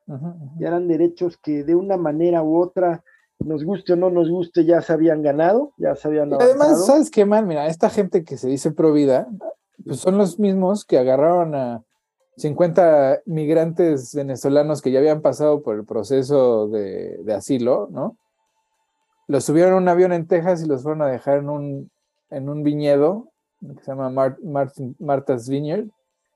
[0.59, 3.05] ya eran derechos que de una manera u otra,
[3.39, 7.11] nos guste o no nos guste, ya se habían ganado, ya se habían Además, ¿sabes
[7.11, 7.47] qué, man?
[7.47, 9.29] Mira, esta gente que se dice pro vida,
[9.85, 11.85] pues son los mismos que agarraron a
[12.37, 18.17] 50 migrantes venezolanos que ya habían pasado por el proceso de, de asilo, ¿no?
[19.31, 21.91] Los subieron a un avión en Texas y los fueron a dejar en un,
[22.31, 23.29] en un viñedo
[23.61, 24.37] que se llama
[24.99, 25.87] Martha's Vineyard,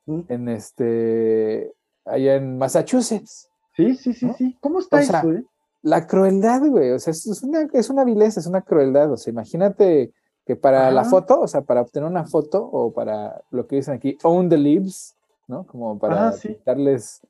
[0.06, 0.20] mm.
[0.28, 1.72] en este,
[2.04, 3.48] allá en Massachusetts.
[3.74, 4.56] Sí, sí, sí, sí.
[4.60, 5.44] ¿Cómo está eso, eh?
[5.82, 9.32] La crueldad, güey, o sea, es una, es una vileza, es una crueldad, o sea,
[9.32, 10.12] imagínate
[10.46, 13.94] que para la foto, o sea, para obtener una foto o para lo que dicen
[13.94, 15.16] aquí, own the leaves,
[15.48, 15.66] ¿no?
[15.66, 16.32] Como para
[16.64, 17.22] darles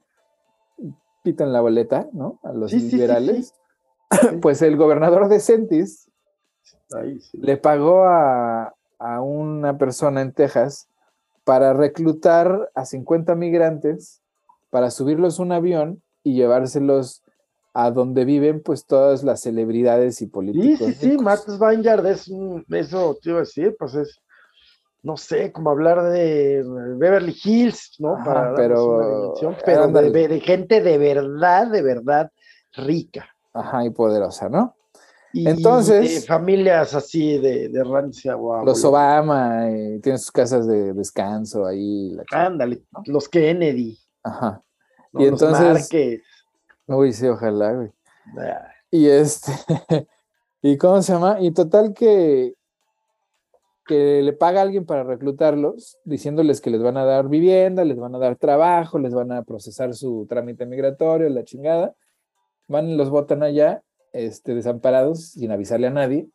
[1.23, 2.39] pitan la boleta, ¿no?
[2.43, 3.55] A los liberales.
[4.43, 6.11] pues el gobernador de Sentis
[7.33, 10.89] le pagó a, a una persona en Texas
[11.45, 14.23] para reclutar a 50 migrantes
[14.71, 17.23] para subirlos a un avión y llevárselos
[17.75, 20.79] a donde viven pues todas las celebridades y políticos.
[20.79, 24.23] Sí, sí, sí, Matt Vineyard es un, eso te iba a decir, pues es,
[25.03, 26.65] no sé, como hablar de
[26.97, 28.17] Beverly Hills, ¿no?
[28.25, 32.31] Para pero, pero de, gente de verdad, de verdad
[32.73, 33.29] rica.
[33.55, 34.77] Ajá, y poderosa, ¿no?
[35.33, 36.27] Y Entonces.
[36.27, 42.17] familias así de, de rancia, Los Obama, eh, tienen sus casas de descanso ahí.
[42.31, 43.99] Ándale, los Kennedy.
[44.23, 44.63] Ajá.
[45.13, 45.89] y entonces.
[46.87, 47.91] Uy, sí, ojalá, güey.
[48.91, 49.53] Y este,
[50.63, 51.39] ¿y cómo se llama?
[51.41, 52.55] Y total que,
[53.87, 57.99] que le paga a alguien para reclutarlos, diciéndoles que les van a dar vivienda, les
[57.99, 61.95] van a dar trabajo, les van a procesar su trámite migratorio, la chingada.
[62.69, 66.29] Van y los botan allá, este, desamparados, sin avisarle a nadie.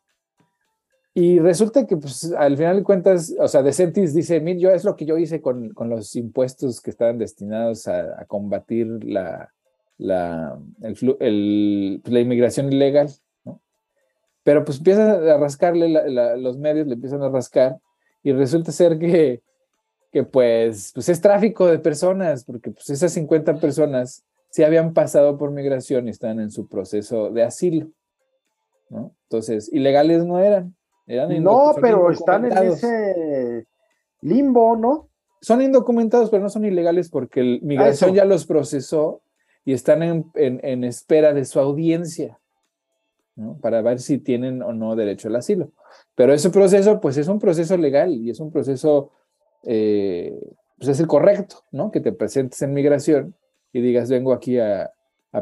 [1.12, 4.84] Y resulta que, pues, al final de cuentas, o sea, Decentis dice, mil, yo es
[4.84, 9.52] lo que yo hice con, con los impuestos que estaban destinados a combatir la,
[10.00, 13.10] la, el, pues, la inmigración ilegal,
[13.44, 13.60] ¿no?
[14.42, 15.88] Pero pues empiezan a rascarle,
[16.38, 17.78] los medios le empiezan a rascar
[18.22, 19.42] y resulta ser que,
[20.10, 25.38] que pues, pues es tráfico de personas, porque pues esas 50 personas sí habían pasado
[25.38, 27.88] por migración y están en su proceso de asilo,
[28.88, 29.14] ¿no?
[29.22, 30.74] Entonces, ilegales no eran.
[31.06, 33.66] eran no, pero están en ese
[34.20, 35.08] limbo, ¿no?
[35.40, 39.22] Son indocumentados, pero no son ilegales porque el migración ya los procesó
[39.64, 40.02] y están
[40.34, 42.38] en, espera de su audiencia,
[43.36, 43.56] ¿no?
[43.58, 45.72] para ver si tienen o no derecho al asilo.
[46.14, 49.12] Pero ese proceso, pues es un proceso legal y es un proceso,
[49.62, 50.38] eh,
[50.76, 51.90] pues es el correcto, ¿no?
[51.90, 53.34] Que te presentes en migración
[53.72, 54.92] y digas, vengo aquí a,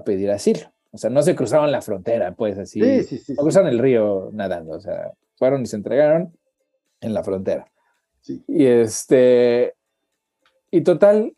[0.04, 0.72] pedir asilo.
[0.90, 2.80] O sea, no se cruzaron la frontera, pues así.
[3.02, 6.36] Sí, no cruzaron el río nadando, o sea, fueron y se entregaron
[7.00, 7.66] en la frontera.
[8.46, 9.74] Y este,
[10.70, 11.34] y total,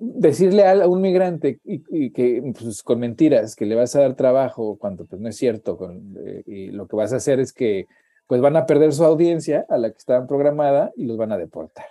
[0.00, 4.76] decirle a un migrante y, que pues, con mentiras que le vas a dar trabajo
[4.76, 5.78] cuando pues no es cierto
[6.16, 7.86] eh, y lo que vas a hacer es que
[8.26, 11.38] pues van a perder su audiencia a la que estaban programada y los van a
[11.38, 11.86] deportar,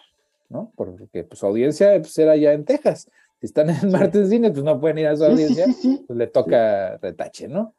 [0.49, 0.71] ¿no?
[0.75, 3.09] Porque pues, su audiencia pues, era ya en Texas.
[3.39, 5.65] Si están en Martes Cine, pues no pueden ir a su audiencia,
[6.07, 7.73] pues le toca retache, ¿no?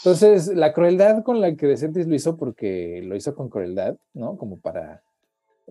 [0.00, 4.36] Entonces, la crueldad con la que Decentis lo hizo, porque lo hizo con crueldad, ¿no?
[4.36, 5.02] Como para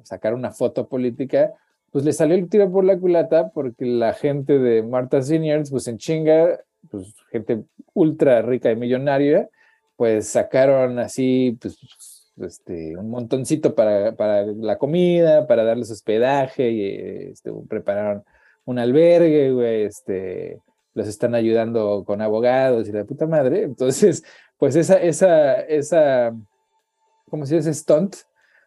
[0.04, 1.54] sacar una foto política,
[1.92, 5.88] pues le salió el tiro por la culata porque la gente de Marta Seniors, pues
[5.88, 9.50] en chinga, pues gente ultra rica y millonaria,
[9.96, 11.78] pues sacaron así, pues,
[12.38, 18.24] este, un montoncito para, para la comida, para darles hospedaje, y este, prepararon
[18.66, 20.60] un albergue, güey, este,
[20.94, 23.64] los están ayudando con abogados y la puta madre.
[23.64, 24.24] Entonces,
[24.58, 26.36] pues esa, esa, esa,
[27.30, 27.74] ¿cómo se dice?
[27.74, 28.18] stunt.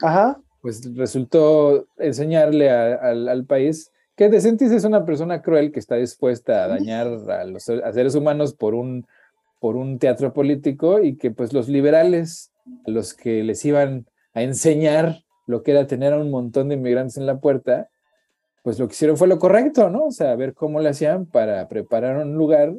[0.00, 6.64] Ajá pues resultó enseñarle al país que Decentis es una persona cruel que está dispuesta
[6.64, 9.06] a dañar a los seres humanos por un,
[9.60, 12.50] por un teatro político y que pues los liberales,
[12.84, 17.16] los que les iban a enseñar lo que era tener a un montón de inmigrantes
[17.16, 17.88] en la puerta,
[18.68, 20.04] pues lo que hicieron fue lo correcto, ¿no?
[20.04, 22.74] O sea, ver cómo le hacían para preparar un lugar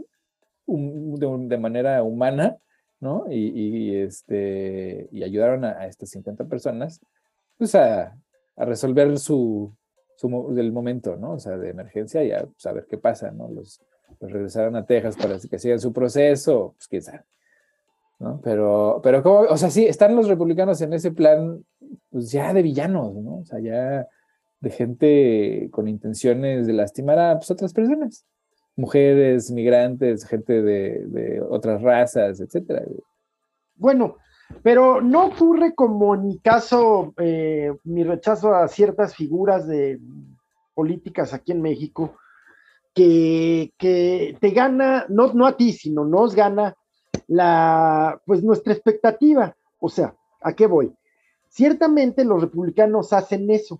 [0.67, 2.57] de, manera humana,
[2.99, 3.25] ¿no?
[3.27, 7.01] Y, este, y ayudaron a, a estas 50 personas
[7.57, 8.15] pues a,
[8.55, 9.73] resolver su,
[10.15, 11.31] su, el momento, ¿no?
[11.31, 13.49] O sea, de emergencia y a saber qué pasa, ¿no?
[13.49, 13.81] Los,
[14.19, 17.23] regresaron a Texas para que sigan su proceso, pues quién sabe.
[18.19, 18.39] ¿no?
[18.43, 21.65] Pero, pero como, o sea, sí, están los republicanos en ese plan,
[22.11, 23.37] pues ya de villanos, ¿no?
[23.37, 24.07] O sea, ya
[24.61, 28.25] de gente con intenciones de lastimar a pues, otras personas,
[28.75, 32.83] mujeres, migrantes, gente de, de otras razas, etcétera.
[33.75, 34.17] Bueno,
[34.63, 39.99] pero no ocurre como en mi caso, eh, mi rechazo a ciertas figuras de
[40.73, 42.15] políticas aquí en México,
[42.93, 46.75] que, te gana, no, no a ti, sino nos gana
[47.27, 49.55] la, pues nuestra expectativa.
[49.79, 50.93] O sea, ¿a qué voy?
[51.47, 53.79] Ciertamente los republicanos hacen eso,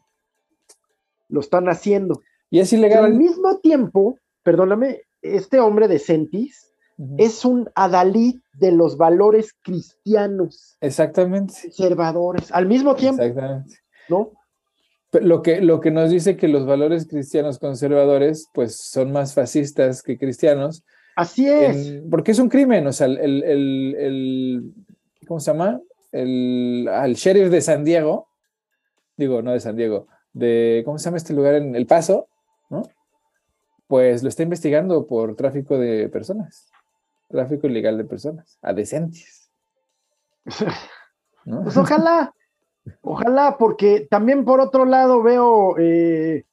[1.29, 2.21] lo están haciendo.
[2.49, 3.03] Y es ilegal.
[3.03, 6.69] Pero al mismo tiempo, perdóname, este hombre de Sentis,
[7.17, 10.77] es un adalid de los valores cristianos.
[10.81, 11.53] Exactamente.
[11.63, 13.23] Conservadores, al mismo tiempo.
[13.23, 13.75] Exactamente.
[14.09, 14.31] ¿No?
[15.13, 20.03] Lo que, lo que nos dice que los valores cristianos conservadores, pues son más fascistas
[20.03, 20.83] que cristianos.
[21.15, 22.01] Así es.
[22.09, 24.73] porque es un crimen, o sea, el, el, el,
[25.27, 25.81] ¿cómo se llama?
[26.11, 28.27] El, al sheriff de San Diego,
[29.17, 30.07] digo, no de San Diego,
[30.39, 32.27] de, ¿cómo se llama este lugar en El Paso?
[32.69, 32.83] ¿no?
[33.89, 36.71] pues lo está investigando por tráfico de personas,
[37.27, 39.49] tráfico ilegal de personas, adecentes.
[41.45, 41.63] ¿no?
[41.63, 42.31] Pues ojalá,
[43.01, 46.45] ojalá, porque también por otro lado veo eh,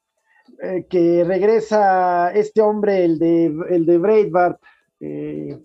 [0.62, 4.58] eh, que regresa este hombre, el de, el de Breitbart.
[5.00, 5.62] Eh,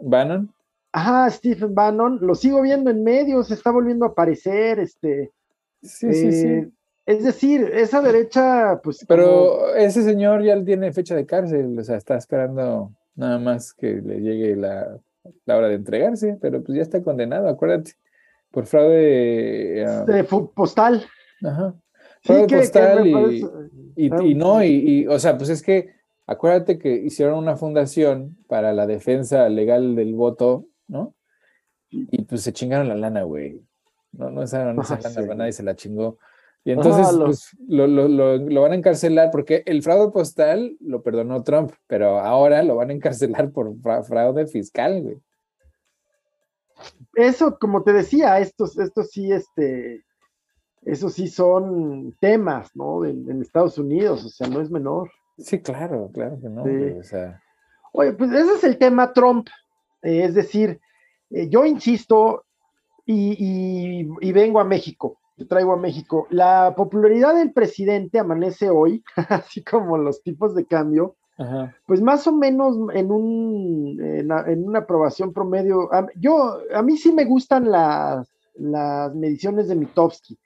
[0.00, 0.50] Bannon.
[0.92, 5.30] Ajá, Stephen Bannon, lo sigo viendo en medios, está volviendo a aparecer, este.
[5.82, 6.72] Sí, sí, sí.
[7.06, 9.04] Es decir, esa derecha, pues.
[9.06, 13.94] Pero ese señor ya tiene fecha de cárcel, o sea, está esperando nada más que
[13.94, 14.98] le llegue la,
[15.46, 17.92] hora de entregarse, pero pues ya está condenado, acuérdate,
[18.50, 19.86] por fraude.
[20.06, 21.06] de postal.
[21.44, 21.74] Ajá.
[22.22, 23.06] Fraude postal
[23.94, 25.94] y, no, y, o sea, pues es que
[26.26, 31.14] acuérdate que hicieron una fundación para la defensa legal del voto, ¿no?
[31.88, 33.62] Y pues se chingaron la lana, güey.
[34.10, 36.18] No, no usaron esa lana, nadie se la chingó.
[36.66, 41.44] Y entonces pues, lo, lo, lo, van a encarcelar porque el fraude postal lo perdonó
[41.44, 45.22] Trump, pero ahora lo van a encarcelar por fraude fiscal, güey.
[47.14, 50.04] Eso, como te decía, estos, estos sí, este,
[50.82, 53.04] esos sí son temas, ¿no?
[53.04, 55.08] En, Estados Unidos, o sea, no es menor.
[55.38, 56.64] Sí, claro, claro que no.
[57.92, 59.46] Oye, pues ese es el tema Trump.
[60.02, 60.80] Eh, es decir,
[61.30, 62.44] eh, yo insisto
[63.04, 66.26] y, y vengo a México te traigo a México.
[66.30, 71.16] La popularidad del presidente amanece hoy, así como los tipos de cambio,
[71.86, 75.92] pues más o menos en, un, en, una aprobación promedio.
[75.92, 80.38] A, yo, a mí sí me gustan las, las mediciones de Mitofsky.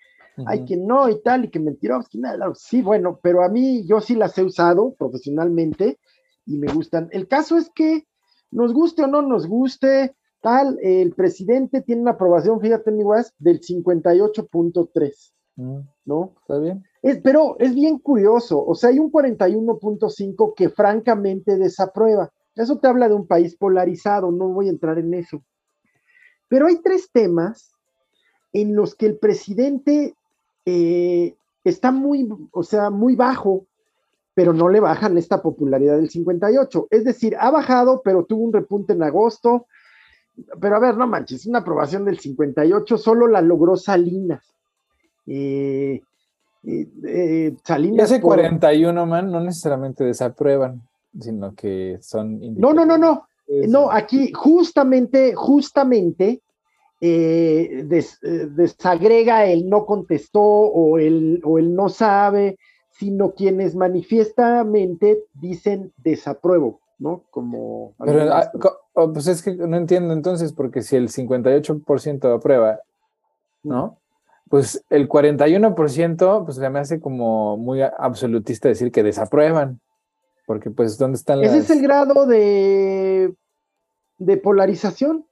[0.46, 4.00] Hay quien no y tal, y que Mentirovsky, nada, sí, bueno, pero a mí yo
[4.00, 5.98] sí las he usado profesionalmente
[6.46, 7.08] y me gustan.
[7.12, 8.06] El caso es que
[8.50, 13.34] nos guste o no nos guste, tal, el presidente tiene una aprobación, fíjate, mi guas,
[13.38, 16.34] del 58.3, mm, ¿no?
[16.40, 16.84] ¿Está bien?
[17.22, 22.30] pero es bien curioso, o sea, hay un 41.5 que francamente desaprueba.
[22.54, 25.42] Eso te habla de un país polarizado, no voy a entrar en eso.
[26.48, 27.72] Pero hay tres temas
[28.52, 30.14] en los que el presidente
[30.66, 33.66] eh, está muy, o sea, muy bajo,
[34.34, 36.88] pero no le bajan esta popularidad del 58.
[36.90, 39.66] Es decir, ha bajado, pero tuvo un repunte en agosto,
[40.60, 44.44] pero a ver, no manches, una aprobación del 58 solo la logró Salinas.
[45.26, 46.02] Eh,
[46.64, 48.10] eh, eh Salinas.
[48.10, 50.82] Y ese 41, man, no necesariamente desaprueban,
[51.18, 52.40] sino que son.
[52.56, 53.26] No, no, no, no.
[53.66, 56.40] No, aquí justamente, justamente
[58.52, 62.58] desagrega el no contestó o el, o el no sabe,
[62.92, 66.80] sino quienes manifiestamente dicen desapruebo.
[67.00, 67.24] ¿no?
[67.30, 67.94] Como...
[67.98, 68.30] Pero,
[69.04, 72.80] oh, pues es que no entiendo entonces, porque si el 58% aprueba,
[73.62, 73.98] ¿no?
[74.48, 79.80] Pues el 41%, pues se me hace como muy absolutista decir que desaprueban,
[80.46, 81.50] porque pues ¿dónde están las...
[81.50, 83.32] Ese es el grado de,
[84.18, 85.24] de polarización.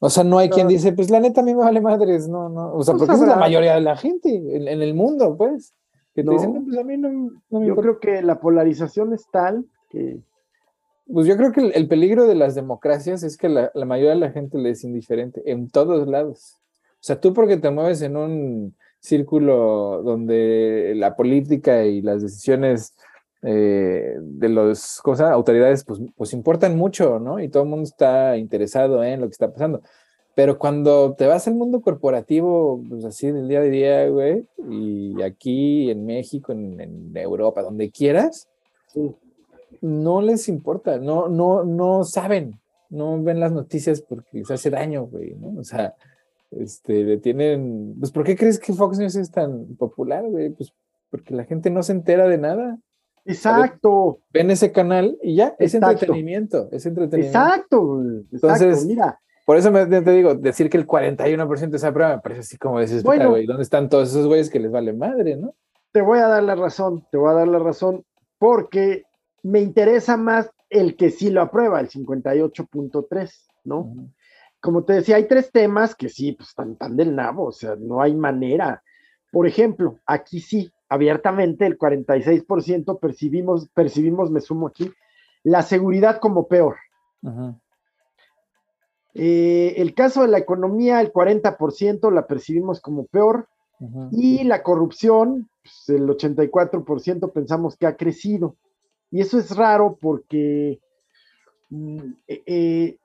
[0.00, 2.48] O sea, no hay quien dice, pues la neta a mí me vale madres, no,
[2.48, 5.74] no, o sea, pues porque es la mayoría de la gente en, el mundo, pues,
[6.14, 9.66] que te dicen, pues a mí no, me Yo creo que la polarización es tal
[9.90, 10.20] que
[11.12, 14.30] pues yo creo que el, peligro de las democracias es que la, mayoría de la
[14.30, 16.56] gente le es indiferente en todos lados.
[16.94, 22.94] O sea, tú porque te mueves en un círculo donde la política y las decisiones
[23.42, 27.40] eh, de las cosas, autoridades, pues, pues importan mucho, ¿no?
[27.40, 29.80] Y todo el mundo está interesado en lo que está pasando.
[30.34, 35.22] Pero cuando te vas al mundo corporativo, pues así del día a día, güey, y
[35.22, 38.48] aquí en México, en, en Europa, donde quieras,
[38.88, 39.14] sí
[39.80, 42.60] no les importa, no, no, no saben,
[42.90, 45.60] no ven las noticias porque les hace daño, güey, ¿no?
[45.60, 45.94] O sea,
[46.50, 50.50] este, le tienen, pues, ¿por qué crees que Fox News es tan popular, güey?
[50.50, 50.72] Pues
[51.10, 52.78] porque la gente no se entera de nada.
[53.24, 54.20] Exacto.
[54.32, 57.38] Ven ese canal y ya, es entretenimiento, es entretenimiento.
[57.38, 59.20] Exacto, Entonces, mira.
[59.44, 62.58] Por eso me, te digo, decir que el 41% de esa prueba me parece así
[62.58, 65.54] como dices, bueno, güey, ¿dónde están todos esos güeyes que les vale madre, no?
[65.90, 68.04] Te voy a dar la razón, te voy a dar la razón,
[68.38, 69.04] porque
[69.42, 73.32] me interesa más el que sí lo aprueba, el 58.3,
[73.64, 73.94] ¿no?
[74.60, 77.76] Como te decía, hay tres temas que sí, pues están tan del nabo, o sea,
[77.76, 78.82] no hay manera.
[79.30, 84.92] Por ejemplo, aquí sí, abiertamente el 46% percibimos, percibimos, me sumo aquí,
[85.44, 86.76] la seguridad como peor.
[89.14, 93.48] Eh, el caso de la economía, el 40% la percibimos como peor.
[94.10, 98.56] Y la corrupción, pues, el 84% pensamos que ha crecido.
[99.10, 100.80] Y eso es raro porque
[101.70, 102.96] mm, eh, eh,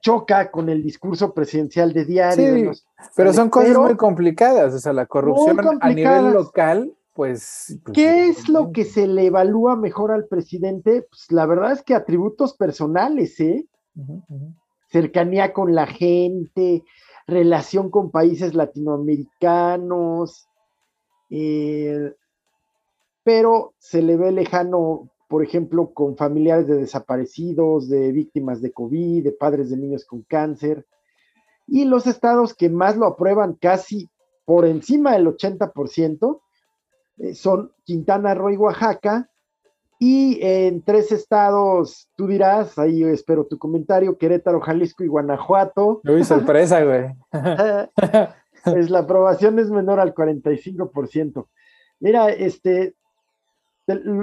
[0.00, 2.72] choca con el discurso presidencial de diario.
[3.14, 7.94] pero son cosas muy complicadas, o sea, la corrupción a nivel local pues, pues...
[7.94, 11.06] ¿Qué es lo que se le evalúa mejor al presidente?
[11.08, 13.66] Pues la verdad es que atributos personales, ¿eh?
[14.90, 16.84] Cercanía con la gente,
[17.26, 20.46] relación con países latinoamericanos,
[21.30, 22.14] eh,
[23.24, 29.24] pero se le ve lejano, por ejemplo, con familiares de desaparecidos, de víctimas de COVID,
[29.24, 30.86] de padres de niños con cáncer,
[31.66, 34.08] y los estados que más lo aprueban casi
[34.44, 36.40] por encima del 80%
[37.18, 39.28] eh, son Quintana Roo y Oaxaca,
[39.98, 46.02] y en tres estados, tú dirás, ahí espero tu comentario, Querétaro, Jalisco y Guanajuato.
[46.04, 47.14] Uy, sorpresa, güey.
[48.64, 51.46] pues la aprobación es menor al 45%.
[52.00, 52.94] Mira, este,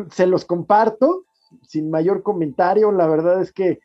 [0.10, 1.26] se los comparto
[1.62, 2.92] sin mayor comentario.
[2.92, 3.80] La verdad es que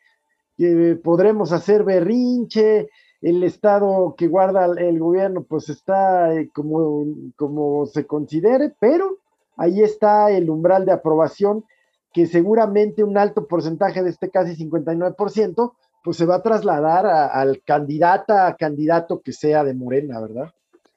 [1.03, 2.89] podremos hacer berrinche.
[3.21, 7.05] El estado que guarda el gobierno, pues está eh, como,
[7.35, 9.19] como se considere, pero
[9.57, 11.65] ahí está el umbral de aprobación
[12.13, 15.73] que seguramente un alto porcentaje de este casi 59%,
[16.05, 20.53] pues se va a trasladar al candidata, candidato que sea de Morena, ¿verdad?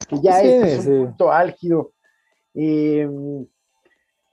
[0.08, 1.92] Que ya es un punto álgido.
[2.54, 3.48] Em,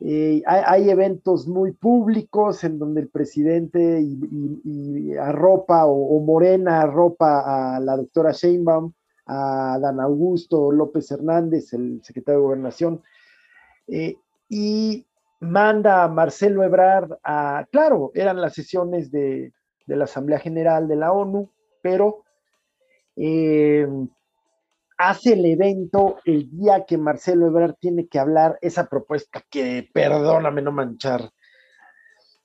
[0.01, 7.81] eh, hay, eventos muy públicos en donde el presidente y, arropa o, Morena arropa a
[7.81, 8.93] la doctora Sheinbaum,
[9.27, 13.03] a Dan Augusto López Hernández, el secretario de Gobernación,
[13.89, 14.17] eh,
[14.49, 15.05] y
[15.41, 19.53] manda a Marcelo Ebrard a, claro, eran las sesiones de,
[19.87, 21.51] la Asamblea General de la ONU,
[21.83, 22.23] pero
[23.17, 23.89] eh,
[24.99, 30.61] hace el evento el día que Marcelo Ebrard tiene que hablar esa propuesta que, perdóname
[30.61, 31.31] no manchar,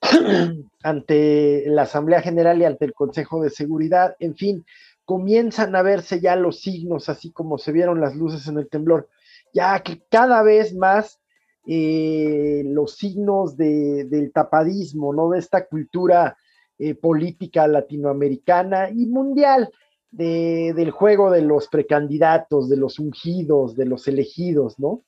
[0.83, 4.65] ante la Asamblea General y ante el Consejo de Seguridad, en fin,
[5.03, 9.09] comienzan a verse ya los signos, así como se vieron las luces en el temblor,
[9.53, 11.19] ya que cada vez más
[11.65, 15.29] eh, los signos del tapadismo, ¿no?
[15.29, 16.37] De esta cultura
[16.77, 19.69] eh, política latinoamericana y mundial
[20.13, 25.01] del juego de los precandidatos, de los ungidos, de los elegidos, ¿no?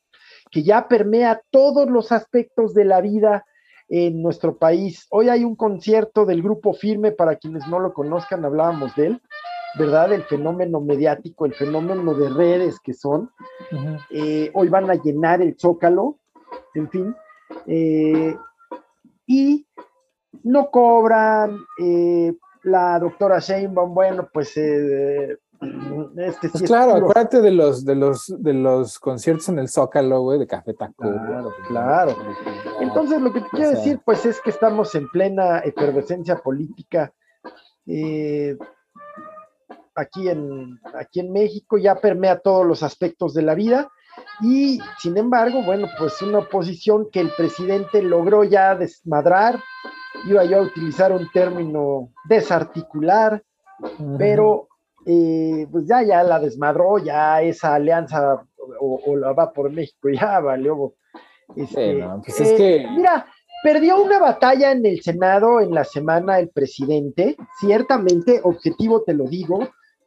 [0.50, 3.46] Que ya permea todos los aspectos de la vida
[3.88, 5.06] en nuestro país.
[5.12, 9.22] Hoy hay un concierto del grupo Firme, para quienes no lo conozcan, hablábamos de él,
[9.78, 10.12] ¿verdad?
[10.12, 13.30] El fenómeno mediático, el fenómeno de redes que son.
[14.10, 16.18] Eh, hoy van a llenar el zócalo
[16.76, 17.16] en fin.
[17.66, 18.36] Eh,
[19.26, 19.68] y
[20.44, 22.34] no cobran, eh,
[22.66, 25.38] la doctora Sheinbaum, bueno, pues eh,
[26.18, 30.40] este pues claro, acuérdate de los, de los, de los conciertos en el Zócalo, güey,
[30.40, 30.94] de Café Taco.
[30.98, 32.16] Claro, claro.
[32.82, 37.14] Entonces, lo que te quiero decir, pues, es que estamos en plena efervescencia política.
[39.96, 43.90] aquí, en, aquí en México ya permea todos los aspectos de la vida
[44.42, 49.62] y sin embargo, bueno, pues una oposición que el presidente logró ya desmadrar,
[50.26, 53.44] iba yo a utilizar un término desarticular,
[54.18, 54.68] pero
[55.06, 58.46] eh, pues ya, ya la desmadró, ya esa alianza
[58.80, 60.94] o, la va por México, ya valió.
[61.56, 62.88] Este, pues es que...
[62.90, 63.26] Mira,
[63.64, 69.26] perdió una batalla en el Senado en la semana el presidente, ciertamente, objetivo te lo
[69.26, 69.60] digo,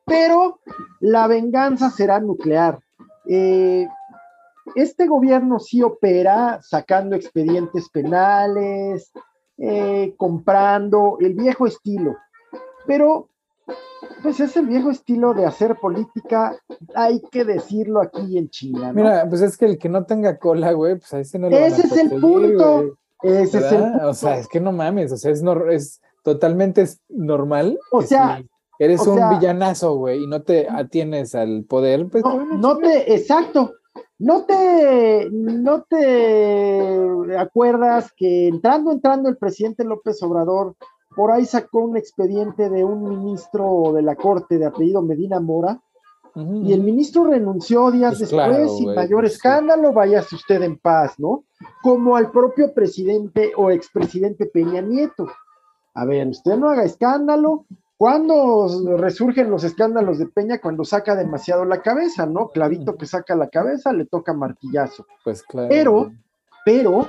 [0.04, 0.60] pero
[1.00, 2.78] la venganza será nuclear.
[3.28, 3.86] Eh,
[4.74, 9.12] este gobierno sí opera sacando expedientes penales,
[9.58, 12.16] eh, comprando el viejo estilo,
[12.86, 13.28] pero
[14.22, 16.56] pues es el viejo estilo de hacer política,
[16.94, 18.92] hay que decirlo aquí en China.
[18.92, 21.56] Mira, pues es que el que no tenga cola, güey, pues a ese no lo
[21.56, 22.96] Ese es el punto.
[23.22, 24.08] Ese es el punto.
[24.08, 27.78] O sea, es que no mames, o sea, es, es totalmente normal.
[27.90, 28.42] O sea,
[28.78, 32.24] eres un villanazo, güey, y no te atienes al poder, pues.
[32.24, 33.74] no te, exacto,
[34.18, 40.74] ¿No te, ¿No te acuerdas que entrando, entrando el presidente López Obrador,
[41.14, 45.80] por ahí sacó un expediente de un ministro de la Corte de apellido Medina Mora?
[46.34, 51.18] Y el ministro renunció días pues después sin mayor pues escándalo, váyase usted en paz,
[51.18, 51.44] ¿no?
[51.82, 55.26] Como al propio presidente o expresidente Peña Nieto.
[55.94, 57.64] A ver, usted no haga escándalo,
[57.98, 60.60] ¿Cuándo resurgen los escándalos de Peña?
[60.60, 62.50] Cuando saca demasiado la cabeza, ¿no?
[62.50, 65.04] Clavito que saca la cabeza, le toca martillazo.
[65.24, 65.68] Pues claro.
[65.68, 66.12] Pero,
[66.64, 67.06] pero,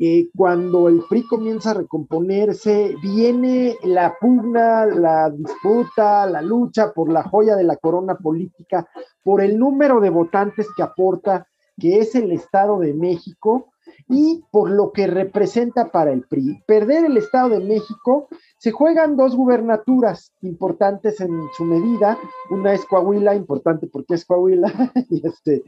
[0.00, 7.08] eh, cuando el PRI comienza a recomponerse, viene la pugna, la disputa, la lucha por
[7.08, 8.88] la joya de la corona política,
[9.22, 11.46] por el número de votantes que aporta,
[11.78, 13.68] que es el Estado de México,
[14.08, 16.62] y por lo que representa para el PRI.
[16.66, 18.28] Perder el Estado de México,
[18.58, 22.18] se juegan dos gubernaturas importantes en su medida.
[22.50, 24.72] Una es Coahuila, importante porque es Coahuila,
[25.10, 25.62] y, este,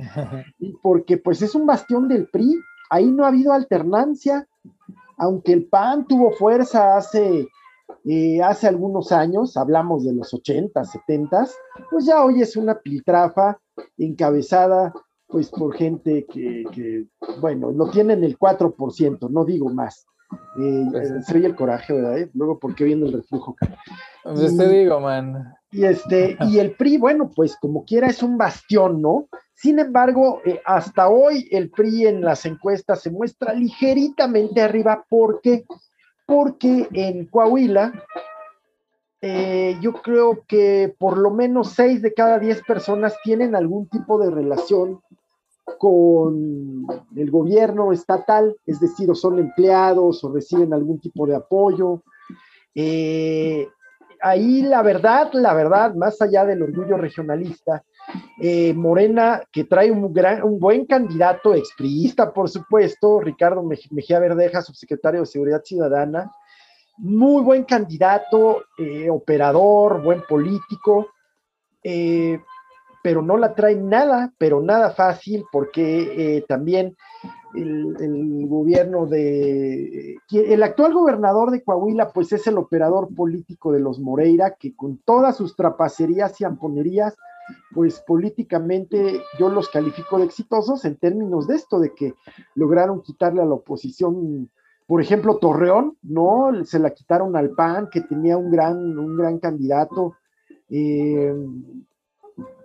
[0.58, 2.58] y porque pues es un bastión del PRI.
[2.90, 4.46] Ahí no ha habido alternancia,
[5.16, 7.48] aunque el PAN tuvo fuerza hace
[8.04, 11.46] eh, hace algunos años, hablamos de los 80, 70,
[11.90, 13.60] pues ya hoy es una piltrafa
[13.96, 14.92] encabezada
[15.33, 17.07] pues por gente que,
[17.41, 20.07] bueno, lo tienen el 4%, no digo más.
[20.59, 22.28] Eh, pues soy el coraje, ¿verdad?
[22.35, 23.57] Luego, ¿por qué viene el reflujo?
[24.24, 25.55] Pues te digo, man.
[25.70, 29.28] Y, este, y el PRI, bueno, pues como quiera es un bastión, ¿no?
[29.55, 35.64] Sin embargo, eh, hasta hoy el PRI en las encuestas se muestra ligeritamente arriba porque
[36.26, 37.93] porque en Coahuila
[39.20, 44.18] eh, yo creo que por lo menos seis de cada diez personas tienen algún tipo
[44.18, 45.01] de relación
[45.78, 52.02] con el gobierno estatal, es decir, o son empleados o reciben algún tipo de apoyo.
[52.74, 53.68] Eh,
[54.20, 57.84] ahí la verdad, la verdad, más allá del orgullo regionalista,
[58.40, 64.62] eh, Morena, que trae un, gran, un buen candidato expriista, por supuesto, Ricardo Mejía Verdeja,
[64.62, 66.30] subsecretario de Seguridad Ciudadana,
[66.98, 71.08] muy buen candidato, eh, operador, buen político,
[71.82, 72.40] eh,
[73.03, 76.96] pero no la trae nada, pero nada fácil, porque también
[77.55, 80.16] el, el, gobierno de...
[80.30, 84.98] El actual gobernador de Coahuila, pues es el operador político de los Moreira, que con
[84.98, 87.16] todas sus trapacerías y amponerías,
[87.74, 92.14] pues políticamente yo los califico de exitosos en términos de esto, de que
[92.55, 94.50] lograron quitarle a la oposición,
[94.86, 96.64] por ejemplo, Torreón, ¿no?
[96.64, 100.16] Se la quitaron al PAN, que tenía un gran, un gran candidato.
[100.68, 101.34] Eh,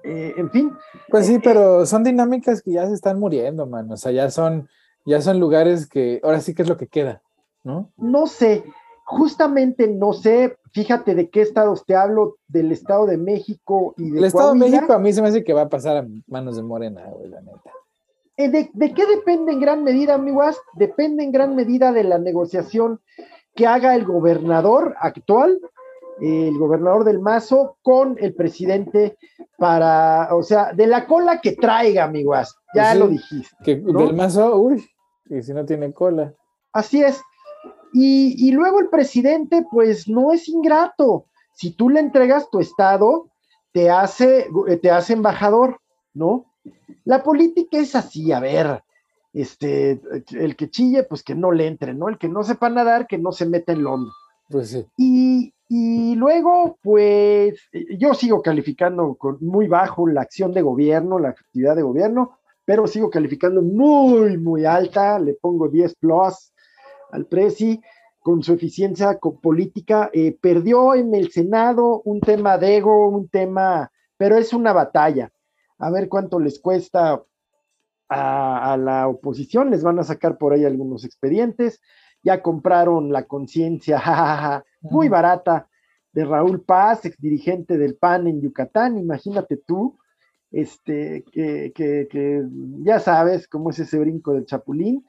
[0.08, 0.72] eh, en fin.
[1.10, 3.92] Pues sí, eh, pero son dinámicas que ya se están muriendo, man.
[3.92, 4.70] O sea, ya son,
[5.06, 7.22] ya son lugares que ahora sí que es lo que queda,
[7.64, 7.92] ¿no?
[7.98, 8.64] No sé,
[9.06, 14.20] justamente no sé, fíjate de qué estados te hablo, del Estado de México y de
[14.20, 16.58] El Estado de México a mí se me hace que va a pasar a manos
[16.58, 17.72] de Morena, güey, la neta.
[18.38, 20.60] Eh, ¿De, qué depende en gran medida, amiguas?
[20.74, 23.00] Depende en gran medida de la negociación
[23.56, 25.60] que haga el gobernador actual,
[26.20, 29.18] el gobernador del Mazo, con el presidente
[29.58, 32.56] para, o sea, de la cola que traiga, amiguas.
[32.74, 33.56] Ya pues lo dijiste.
[33.64, 34.86] Que del Mazo, uy,
[35.30, 36.34] y si no tiene cola.
[36.74, 37.22] Así es.
[37.94, 41.26] Y, luego el presidente, pues no es ingrato.
[41.54, 43.30] Si tú le entregas tu estado,
[43.72, 44.48] te hace,
[44.82, 45.80] te hace embajador,
[46.14, 46.46] ¿no?
[47.06, 48.84] La política es así, a ver,
[49.34, 50.02] este,
[50.32, 52.10] el que chille, pues que no le entre, ¿no?
[52.10, 54.12] El que no sepa nadar, que no se meta en lomo.
[54.50, 54.86] Pues sí.
[54.98, 57.60] Y, y luego, pues,
[57.98, 62.88] yo sigo calificando con muy bajo la acción de gobierno, la actividad de gobierno, pero
[62.88, 66.54] sigo calificando muy, muy alta, le pongo 10 plus
[67.12, 67.82] al Presi
[68.22, 70.10] con su eficiencia política.
[70.14, 75.32] Eh, perdió en el Senado un tema de ego, un tema, pero es una batalla.
[75.80, 77.24] A ver cuánto les cuesta
[78.10, 81.82] a, la oposición, les van a sacar por ahí algunos expedientes.
[82.24, 83.98] Ya compraron la conciencia
[84.82, 85.68] muy barata
[86.14, 89.98] de Raúl Paz, ex dirigente del PAN en Yucatán, imagínate tú,
[90.52, 92.44] este, que, que
[92.84, 95.06] ya sabes cómo es ese brinco del Chapulín.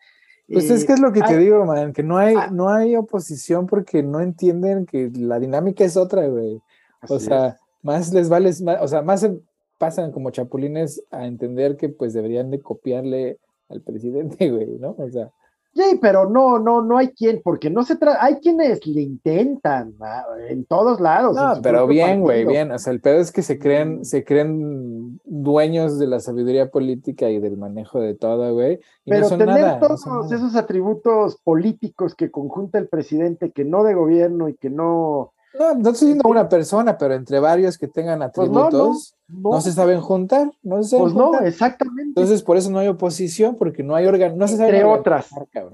[0.50, 2.48] Pues es que es lo que te digo, man, que no hay, ah.
[2.50, 6.60] no hay oposición porque no entienden que la dinámica es otra, güey.
[7.08, 8.50] O sea, más les vale,
[8.80, 9.28] o sea, más
[9.76, 13.38] pasan como chapulines a entender que pues deberían de copiarle
[13.68, 14.94] al presidente, güey, ¿no?
[14.98, 15.30] O sea.
[15.78, 19.94] Sí, pero no, no, no hay quien, porque no se trata, hay quienes le intentan
[20.48, 21.36] en todos lados.
[21.36, 22.72] No, pero bien, güey, bien.
[22.72, 27.30] O sea, el pedo es que se creen, se creen dueños de la sabiduría política
[27.30, 28.80] y del manejo de todo, güey.
[29.04, 34.54] Pero tener todos esos atributos políticos que conjunta el presidente, que no de gobierno y
[34.54, 39.16] que no no, no estoy diciendo una persona, pero entre varios que tengan pues atributos,
[39.28, 40.50] no, se saben juntar.
[40.62, 42.02] No se pues no, exactamente.
[42.02, 45.28] Entonces, por eso no hay oposición, porque no hay órgano, no se Entre otras.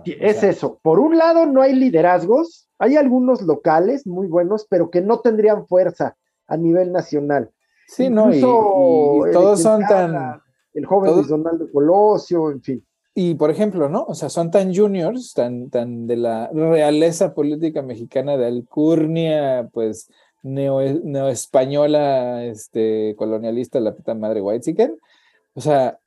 [0.04, 0.78] es eso.
[0.82, 2.68] Por un lado, no hay liderazgos.
[2.78, 6.16] Hay algunos locales muy buenos, pero que no tendrían fuerza
[6.46, 7.50] a nivel nacional.
[7.86, 10.40] Sí, no, y, todos son tan.
[10.72, 12.86] El joven Luis Donaldo Colosio, en fin.
[13.14, 14.04] Y por ejemplo, ¿no?
[14.04, 20.08] O sea, son tan juniors, tan, tan de la realeza política mexicana de alcurnia, pues
[20.42, 20.80] neo,
[21.28, 24.96] española, este, colonialista, la puta madre White
[25.54, 25.98] O sea,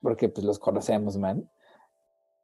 [0.00, 1.50] porque pues los conocemos, man.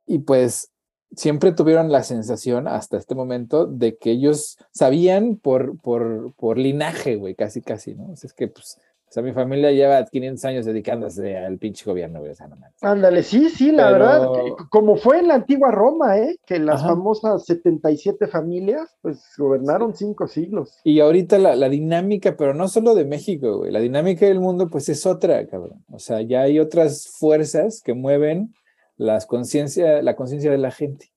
[0.06, 0.72] Y pues
[1.14, 7.16] siempre tuvieron la sensación hasta este momento de que ellos sabían por, por, por linaje,
[7.16, 8.10] güey, casi, casi, ¿no?
[8.10, 8.78] O sea, es que pues
[9.08, 12.32] O sea, mi familia lleva 500 años dedicándose al pinche gobierno, güey.
[12.32, 14.28] O sea, no Ándale, sí, sí, la verdad,
[14.68, 16.38] como fue en la antigua Roma, ¿eh?
[16.46, 20.78] Que las famosas 77 familias, pues gobernaron cinco siglos.
[20.84, 24.68] Y ahorita la, la, dinámica, pero no solo de México, güey, la dinámica del mundo,
[24.68, 25.82] pues es otra, cabrón.
[25.90, 28.52] O sea, ya hay otras fuerzas que mueven
[28.98, 31.12] las conciencia, la conciencia de la gente.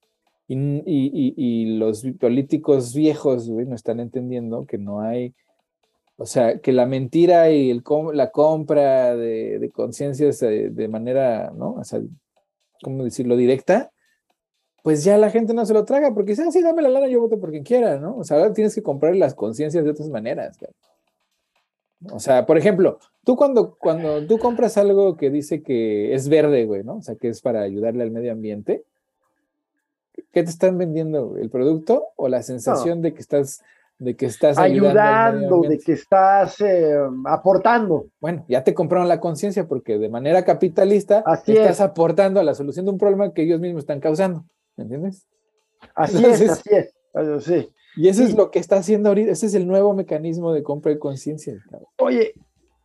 [0.47, 5.33] Y, y, y, los políticos viejos, güey, no están entendiendo que no hay
[6.21, 11.73] o sea, que la mentira y el, la compra de, conciencias de, manera, ¿no?
[11.73, 11.99] O sea,
[12.83, 13.35] ¿cómo decirlo?
[13.35, 13.91] Directa,
[14.83, 17.07] pues ya la gente no se lo traga porque dice, ah, sí, dame la lana,
[17.07, 18.17] yo voto por quien quiera, ¿no?
[18.17, 20.59] O sea, ahora tienes que comprar las conciencias de otras maneras.
[22.11, 26.65] O sea, por ejemplo, tú cuando, cuando tú compras algo que dice que es verde,
[26.65, 26.97] güey, ¿no?
[26.97, 28.83] O sea, que es para ayudarle al medio ambiente,
[30.31, 31.35] ¿qué te están vendiendo?
[31.37, 33.63] ¿El producto o la sensación de que estás
[34.01, 38.07] de que estás ayudando, de que estás eh, aportando.
[38.19, 42.85] Bueno, ya te compraron la conciencia porque de manera capitalista estás aportando a la solución
[42.85, 44.43] de un problema que ellos mismos están causando,
[44.75, 45.27] ¿me entiendes?
[45.93, 47.43] Así es, así es.
[47.43, 47.69] Sí.
[47.95, 50.91] Y eso es lo que está haciendo ahorita, ese es el nuevo mecanismo de compra
[50.91, 51.53] de conciencia.
[51.99, 52.33] Oye,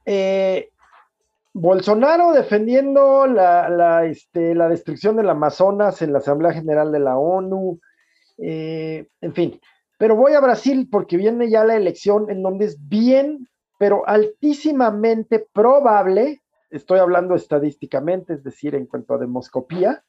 [0.05, 0.69] eh,
[1.55, 7.17] Bolsonaro defendiendo la, la, este, la destrucción del Amazonas en la Asamblea General de la
[7.17, 7.81] ONU,
[8.37, 9.59] eh, en fin,
[9.99, 15.47] pero voy a Brasil porque viene ya la elección en donde es bien, pero altísimamente
[15.53, 20.05] probable, estoy hablando estadísticamente, es decir, en cuanto a demoscopía,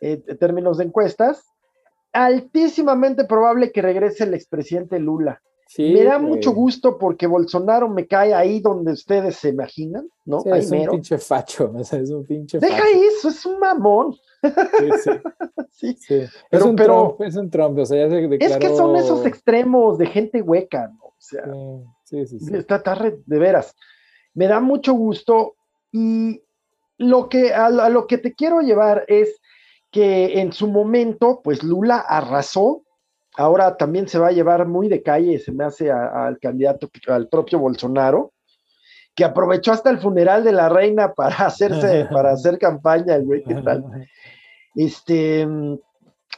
[0.00, 1.44] eh, en términos de encuestas,
[2.12, 5.42] altísimamente probable que regrese el expresidente Lula.
[5.78, 10.42] me da mucho gusto porque Bolsonaro me cae ahí donde ustedes se imaginan, ¿no?
[10.54, 14.16] es un pinche facho, es un pinche Deja eso, es un mamón.
[15.70, 16.20] Sí, sí.
[16.50, 18.54] Es, un Trump, es un Trump, o sea, ya se declaró...
[18.54, 21.04] Es que son esos extremos de gente hueca, ¿no?
[21.04, 21.44] O sea,
[22.04, 22.56] sí, sí, sí.
[22.56, 23.74] Está tarde, de veras.
[24.34, 25.54] Me da mucho gusto
[25.90, 26.42] y
[26.98, 29.40] lo que, a, lo que te quiero llevar es
[29.90, 32.82] que en su momento, pues Lula arrasó,
[33.36, 37.28] ahora también se va a llevar muy de calle, se me hace al candidato, al
[37.28, 38.32] propio Bolsonaro,
[39.14, 43.54] que aprovechó hasta el funeral de la reina para hacerse, para hacer campaña, güey, ¿qué
[43.56, 43.84] tal?
[44.74, 45.46] este,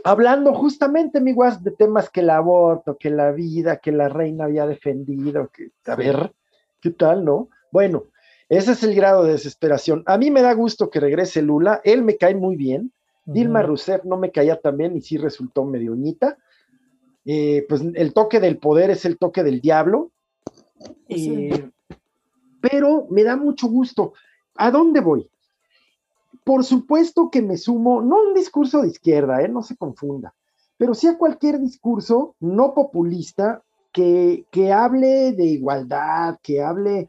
[0.05, 4.45] hablando justamente, mi guas, de temas que el aborto, que la vida, que la reina
[4.45, 6.33] había defendido, que, a ver,
[6.81, 7.49] ¿qué tal, no?
[7.71, 8.05] Bueno,
[8.49, 10.03] ese es el grado de desesperación.
[10.07, 12.93] A mí me da gusto que regrese Lula, él me cae muy bien.
[13.27, 15.97] Dilma Rousseff no me caía tan bien y sí resultó medio
[17.25, 20.13] eh, pues el toque del poder es el toque del diablo.
[21.09, 21.71] Eh,
[22.61, 24.13] pero me da mucho gusto.
[24.57, 25.31] ¿A dónde voy?
[26.45, 29.49] Por supuesto que me sumo, no a un discurso de izquierda, ¿eh?
[29.49, 30.35] no se confunda,
[30.77, 37.09] pero sí a cualquier discurso no populista que, que hable de igualdad, que hable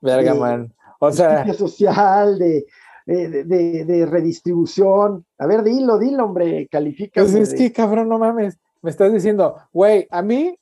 [0.00, 0.74] Verga, de man.
[1.00, 2.66] O sea, social, de,
[3.06, 5.24] de, redistribución.
[5.38, 7.20] A ver, dilo, dilo, hombre, califica.
[7.20, 8.58] Pues es que, cabrón, no mames.
[8.82, 10.58] Me estás diciendo, güey, a mí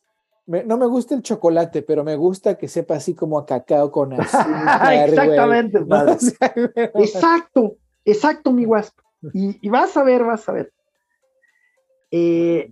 [0.46, 4.12] no me gusta el chocolate, pero me gusta que sepa así como a cacao con
[4.20, 5.08] azúcar.
[5.08, 5.78] Exactamente,
[6.94, 7.76] Exacto.
[8.04, 8.98] Exacto, mi Wasp.
[9.32, 10.72] Y, vas a ver, vas a ver.
[12.10, 12.70] Eh,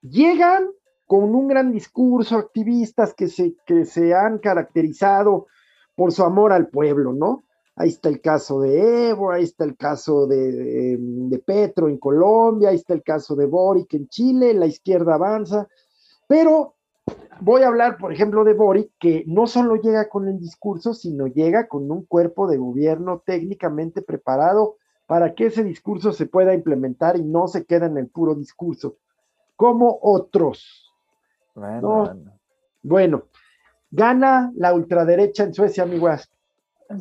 [0.00, 0.70] llegan
[1.06, 5.48] con un gran discurso, activistas que se, que se han caracterizado
[5.94, 7.44] por su amor al pueblo, ¿no?
[7.76, 12.70] Ahí está el caso de Evo, ahí está el caso de, de, Petro en Colombia,
[12.70, 15.68] ahí está el caso de Boric en Chile, la izquierda avanza,
[16.26, 16.76] pero
[17.40, 21.26] voy a hablar, por ejemplo, de Boric, que no solo llega con el discurso, sino
[21.26, 27.16] llega con un cuerpo de gobierno técnicamente preparado para que ese discurso se pueda implementar
[27.16, 28.96] y no se quede en el puro discurso,
[29.56, 30.92] como otros.
[31.54, 32.14] Bueno,
[32.82, 33.24] bueno.
[33.90, 36.30] gana la ultraderecha en Suecia, amiguas.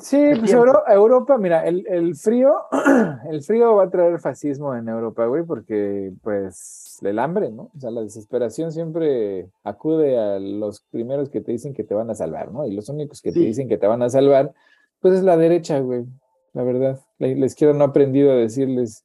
[0.01, 2.53] Sí, pues Europa, mira, el, frío,
[3.29, 7.71] el frío va a traer fascismo en Europa, güey, porque pues el hambre, ¿no?
[7.75, 12.11] O sea, la desesperación siempre acude a los primeros que te dicen que te van
[12.11, 12.67] a salvar, ¿no?
[12.67, 14.53] Y los únicos que te dicen que te van a salvar,
[15.01, 16.05] pues es la derecha, güey,
[16.53, 16.99] la verdad.
[17.17, 19.03] La, izquierda no ha aprendido a decirles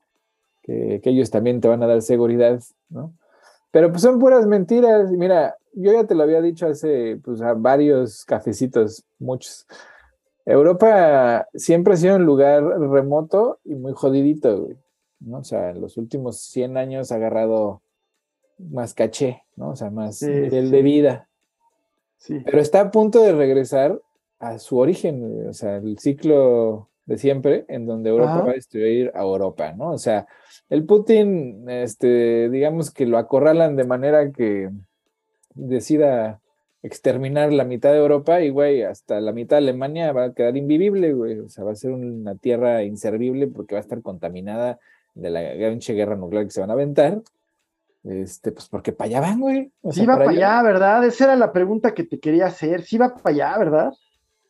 [0.63, 2.61] que, que, ellos también te van a dar seguridad,
[2.91, 3.15] ¿no?
[3.71, 5.11] Pero pues son puras mentiras.
[5.11, 9.67] Mira, yo ya te lo había dicho hace, pues, a varios cafecitos, muchos
[10.47, 14.77] Europa siempre ha sido un lugar remoto y muy jodidito, güey.
[15.21, 15.39] ¿no?
[15.39, 17.83] O sea, en los últimos 100 años ha agarrado
[18.59, 19.71] más caché, ¿no?
[19.71, 21.29] O sea, más nivel de vida.
[22.19, 22.41] Sí.
[22.45, 24.01] Pero está a punto de regresar
[24.39, 29.11] a su origen, o sea, el ciclo de siempre, en donde Europa va a destruir
[29.15, 29.91] a Europa, ¿no?
[29.91, 30.27] O sea,
[30.71, 34.71] el Putin, este, digamos que lo acorralan de manera que
[35.55, 36.41] decida
[36.85, 40.55] exterminar la mitad de Europa y, güey, hasta la mitad de Alemania va a quedar
[40.55, 41.41] invivible, güey.
[41.41, 44.79] O sea, va a ser una tierra inservible porque va a estar contaminada
[45.15, 47.23] de la gran guerra nuclear que se van a aventar.
[48.05, 49.73] Este, pues porque para allá van, güey.
[49.93, 51.05] sí, va para allá, ¿verdad?
[51.07, 52.83] Esa era la pregunta que te quería hacer.
[52.83, 53.93] Sí va para allá, ¿verdad?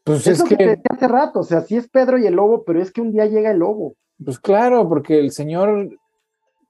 [0.02, 0.56] Pues es que...
[0.56, 3.12] que hace rato, o sea, sí es Pedro y el lobo, pero es que un
[3.12, 3.94] día llega el lobo.
[4.22, 5.96] Pues claro, porque el señor,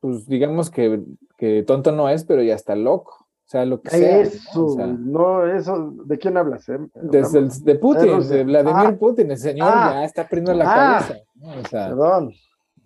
[0.01, 1.01] pues digamos que,
[1.39, 3.24] que tonto no es, pero ya está loco.
[3.47, 4.21] O sea, lo que sea.
[4.21, 5.47] Eso, ¿no?
[5.47, 6.67] eso, ¿de quién hablas?
[6.71, 6.79] Eh?
[6.95, 8.97] Desde el, de Putin, de Vladimir ah.
[8.99, 9.91] Putin, el señor ah.
[9.93, 11.01] ya está perdiendo la ah.
[11.01, 11.25] cabeza.
[11.43, 12.33] O sea, Perdón.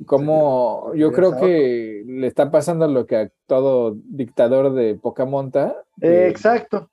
[0.04, 5.76] Como yo creo que le está pasando lo que a todo dictador de poca monta.
[6.00, 6.88] exacto.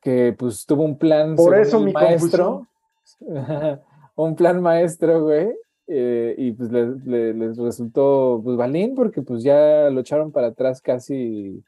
[0.00, 2.66] Que pues tuvo un plan Por eso mi maestro.
[4.16, 5.56] un plan maestro, güey.
[5.86, 11.62] Eh, y pues les resultó pues balín porque pues ya lo echaron para atrás casi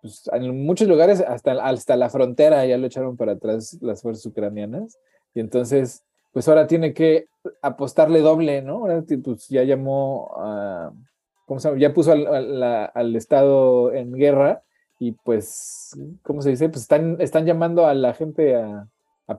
[0.00, 4.26] pues, en muchos lugares hasta, hasta la frontera ya lo echaron para atrás las fuerzas
[4.26, 4.98] ucranianas
[5.34, 7.26] y entonces pues ahora tiene que
[7.62, 8.78] apostarle doble, ¿no?
[8.78, 10.92] Ahora pues ya llamó a,
[11.46, 11.80] ¿cómo se llama?
[11.80, 14.62] Ya puso al, Estado en guerra
[14.98, 16.68] y pues, ¿cómo se dice?
[16.68, 18.88] Pues están, están llamando a la gente a,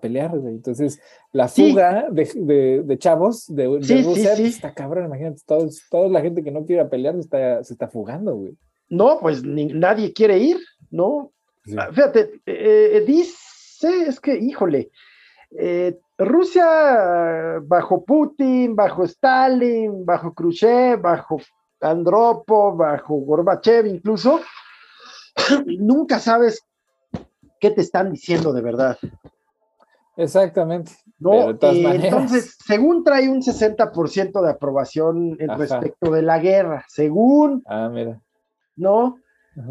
[0.01, 1.01] pelear, Entonces,
[1.34, 6.66] la fuga de, chavos de, Rusia pues, está cabrón, imagínate, toda la gente que no
[6.66, 8.57] quiere pelear está, se está fugando, güey.
[8.92, 10.58] No, pues nadie quiere ir,
[10.89, 11.32] ¿no?
[11.78, 14.92] Ah, fíjate, eh, eh, dice, es que, híjole,
[15.58, 21.38] eh, Rusia bajo Putin, bajo Stalin, bajo Khrushchev, bajo
[21.80, 24.42] Andropo, bajo Gorbachev incluso,
[25.66, 26.62] nunca sabes
[27.62, 28.98] qué te están diciendo de verdad.
[30.18, 30.92] Exactamente.
[31.18, 37.64] No, eh, entonces, según trae un 60% de aprobación en respecto de la guerra, según.
[37.66, 38.20] Ah, mira.
[38.76, 39.18] ¿No?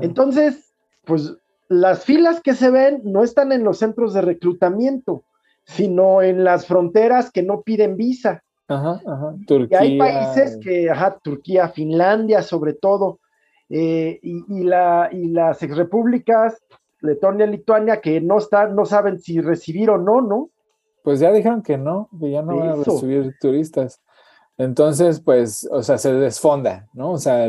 [0.01, 0.75] Entonces,
[1.05, 1.35] pues
[1.69, 5.25] las filas que se ven no están en los centros de reclutamiento
[5.65, 8.43] sino en las fronteras que no piden visa.
[8.69, 9.35] Ajá, ajá.
[9.49, 13.19] Y hay países que, ajá, Turquía, Finlandia sobre todo,
[13.69, 16.61] eh, y, la, y las exrepúblicas,
[17.01, 20.51] Letonia, Lituania, que no están, no saben si recibir o no, ¿no?
[21.03, 24.01] Pues ya dijeron que no, que ya no van a recibir turistas.
[24.59, 27.13] Entonces, pues, o sea, se desfonda, ¿no?
[27.13, 27.47] O sea,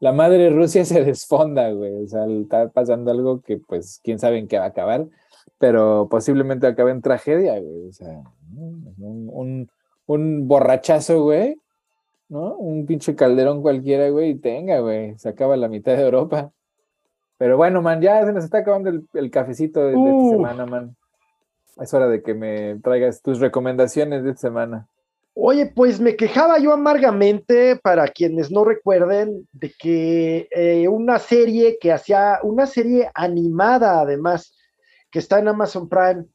[0.00, 2.04] la madre Rusia se desfonda, güey.
[2.04, 5.06] O sea, está pasando algo que, pues, quién sabe en qué va a acabar
[5.60, 7.88] pero posiblemente acabe en tragedia, güey.
[7.88, 8.22] O sea,
[8.56, 9.68] un,
[10.06, 11.54] un, borrachazo, güey,
[12.30, 12.54] ¿no?
[12.54, 16.50] Un pinche calderón cualquiera, güey, y tenga, güey, se acaba la mitad de Europa.
[17.36, 20.96] Pero bueno, man, ya se nos está acabando el, cafecito de, esta semana, man.
[21.78, 24.88] Es hora de que me traigas tus recomendaciones de esta semana.
[25.34, 31.78] Oye, pues me quejaba yo amargamente, para quienes no recuerden, de que eh, una serie
[31.80, 34.56] que hacía, una serie animada además,
[35.10, 36.26] que está en Amazon Prime,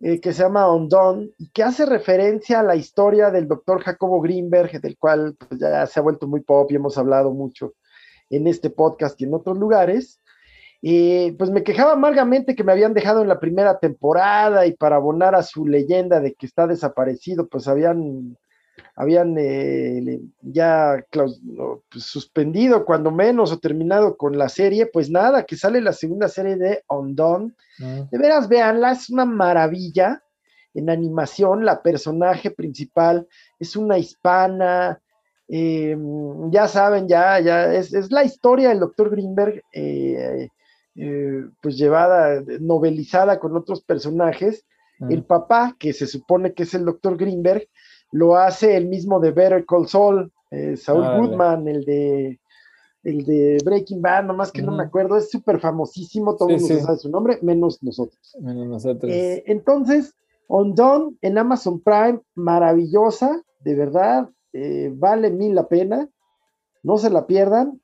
[0.00, 4.20] eh, que se llama Undone, y que hace referencia a la historia del doctor Jacobo
[4.20, 7.74] Greenberg, del cual pues, ya se ha vuelto muy pop y hemos hablado mucho
[8.30, 10.20] en este podcast y en otros lugares.
[10.80, 14.96] Y pues me quejaba amargamente que me habían dejado en la primera temporada y para
[14.96, 18.36] abonar a su leyenda de que está desaparecido, pues habían
[18.96, 25.56] habían eh, ya pues, suspendido cuando menos o terminado con la serie, pues nada, que
[25.56, 27.52] sale la segunda serie de Undone.
[27.78, 28.10] Mm.
[28.10, 30.22] De veras, véanla, es una maravilla
[30.74, 35.00] en animación, la personaje principal es una hispana,
[35.48, 40.48] em, ya saben, ya, ya, es, la historia del doctor Greenberg, eh,
[40.96, 44.64] eh, pues llevada, novelizada con otros personajes.
[44.98, 45.12] Mm.
[45.12, 47.68] El papá, que se supone que es el doctor Greenberg,
[48.14, 52.40] lo hace el mismo de Better Call Saul, eh, Saul Goodman, el de
[53.02, 56.78] el de Breaking Bad, nomás que no me acuerdo, es súper famosísimo, todo el mundo
[56.80, 58.36] sabe su nombre, menos nosotros.
[58.40, 59.12] Menos nosotros.
[59.12, 60.14] Eh, entonces,
[60.46, 66.08] Undone en Amazon Prime, maravillosa, de verdad, eh, vale mil la pena,
[66.82, 67.80] no se la pierdan.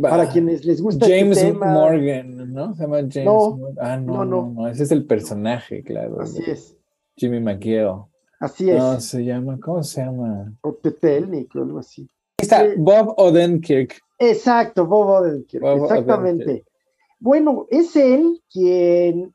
[0.00, 2.74] para quienes les gusta este James Morgan, ¿no?
[2.74, 6.22] Se llama James no, Ah, no, no, no, ese es el personaje, claro.
[6.22, 6.74] Así es.
[7.16, 8.06] Jimmy McGill.
[8.44, 8.76] Así es.
[8.76, 10.52] No, se llama, ¿cómo se llama?
[10.60, 12.02] O Tetelnik o algo así.
[12.02, 13.98] Ahí está, eh, Bob Odenkirk.
[14.18, 16.66] Exacto, Bob Odenkirk, exactamente.
[17.18, 19.34] Bueno, es él quien,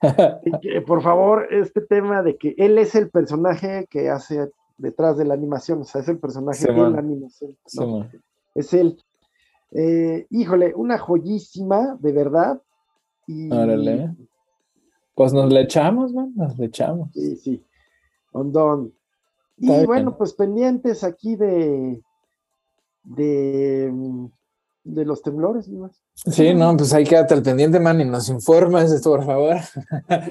[0.88, 5.34] por favor, este tema de que él es el personaje que hace detrás de la
[5.34, 7.56] animación, o sea, es el personaje de la animación.
[8.56, 8.98] es él.
[9.70, 12.60] Eh, híjole, una joyísima, de verdad.
[13.28, 13.52] Y...
[13.52, 14.16] Órale.
[15.14, 16.32] Pues nos le echamos, ¿no?
[16.34, 17.10] Nos le echamos.
[17.12, 17.64] Sí, sí.
[18.38, 18.94] Ondón.
[19.58, 22.00] Y bueno, pues pendientes aquí de,
[23.02, 23.92] de,
[24.84, 25.90] de los temblores, ¿no?
[26.14, 29.56] Sí, no, pues ahí quédate al pendiente, man, y nos informas esto, por favor.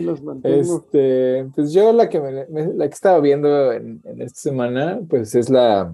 [0.01, 0.21] los.
[0.43, 4.99] Este, pues yo la que me, me- la que estaba viendo en, en esta semana,
[5.09, 5.93] pues es la,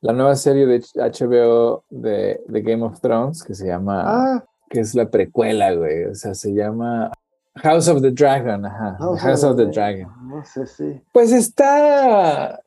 [0.00, 4.80] la nueva serie de HBO de, de Game of Thrones que se llama, Ah, que
[4.80, 6.04] es la precuela, güey.
[6.04, 7.10] O sea, se llama
[7.56, 8.96] House of the Dragon, ajá.
[8.98, 10.08] House House, of the the- Dragon.
[10.28, 11.00] no sé, sí.
[11.12, 12.60] Pues está,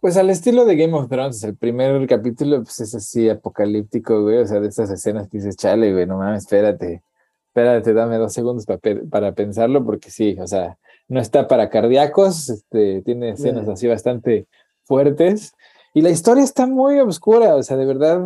[0.00, 1.42] pues al estilo de Game of Thrones.
[1.44, 4.38] El primer capítulo, pues es así apocalíptico, güey.
[4.38, 7.02] O sea, de estas escenas que dices, chale, güey, no mames, espérate,
[7.48, 10.76] espérate, dame dos segundos para, pe- para pensarlo, porque sí, o sea,
[11.08, 13.72] no está para cardíacos, este, tiene escenas Yeah.
[13.72, 14.46] así bastante
[14.84, 15.52] fuertes.
[15.94, 18.20] Y la historia está muy oscura, o sea, de verdad,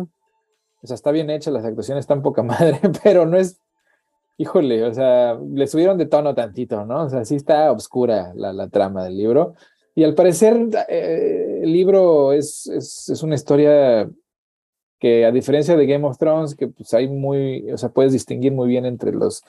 [0.81, 3.57] o sea, está bien hecha, las actuaciones están poca madre, pero no es,
[4.37, 7.03] híjole, o sea, le subieron de tono tantito, ¿no?
[7.03, 9.55] O sea, sí está oscura la, la trama del libro.
[9.95, 14.09] Y al parecer, eh, el libro es, es, es una historia
[14.99, 18.53] que, a diferencia de Game of Thrones, que pues hay muy, o sea, puedes distinguir
[18.53, 19.43] muy bien entre los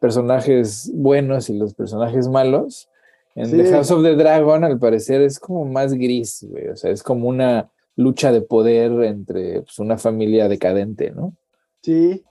[0.00, 2.88] personajes buenos y los personajes malos.
[3.36, 3.56] En Sí.
[3.56, 6.68] The House of the Dragon, al parecer, es como más gris, güey.
[6.68, 11.34] O sea, es como una lucha de poder entre pues, una familia decadente, ¿no?
[11.82, 12.24] Sí,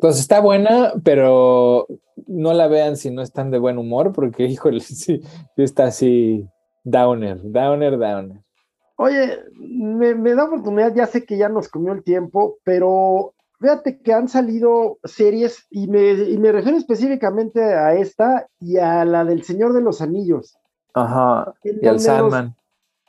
[0.00, 1.86] Entonces está buena, pero
[2.26, 5.22] no la vean si no están de buen humor, porque, híjole, sí, sí
[5.58, 6.48] está así
[6.84, 8.40] downer, downer, downer.
[8.96, 14.00] Oye, me, me da oportunidad, ya sé que ya nos comió el tiempo, pero fíjate
[14.00, 19.26] que han salido series y me, y me refiero específicamente a esta y a la
[19.26, 20.56] del Señor de los Anillos.
[20.94, 21.52] Ajá.
[21.62, 22.56] Y al Sandman.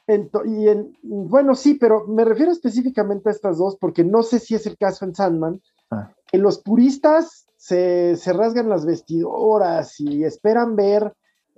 [0.08, 4.40] en y en, bueno, sí, pero me refiero específicamente a estas dos porque no sé
[4.40, 5.62] si es el caso en Sandman,
[5.92, 6.10] Ah.
[6.32, 11.14] Que los puristas se, se rasgan las vestidoras y esperan ver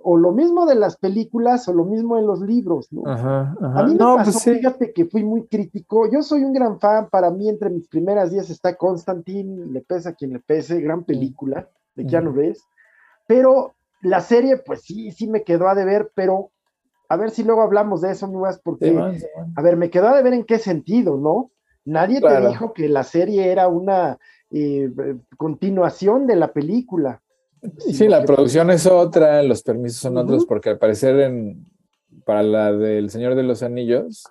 [0.06, 3.10] o lo mismo de las películas o lo mismo en los libros, ¿no?
[3.10, 3.80] Ajá, ajá.
[3.80, 4.54] A mí me no, pasó, pues sí.
[4.56, 6.10] fíjate que fui muy crítico.
[6.12, 7.08] Yo soy un gran fan.
[7.08, 11.04] Para mí, entre mis primeras días está Constantine, le pesa a quien le pese, gran
[11.04, 12.32] película de Keanu.
[12.32, 12.62] Reeves.
[13.26, 16.50] Pero la serie, pues sí, sí me quedó a deber, pero
[17.08, 19.54] a ver si luego hablamos de eso, Nubas, porque, Sí, man, sí, man.
[19.56, 21.50] a ver, me quedó a deber en qué sentido, ¿no?
[21.86, 24.18] Nadie te dijo que la serie era una
[24.54, 24.90] eh,
[25.36, 27.20] continuación de la película.
[27.78, 31.66] Sí, la que- producción es otra, los permisos son otros, porque al parecer en,
[32.24, 34.24] para la del Señor de los Anillos,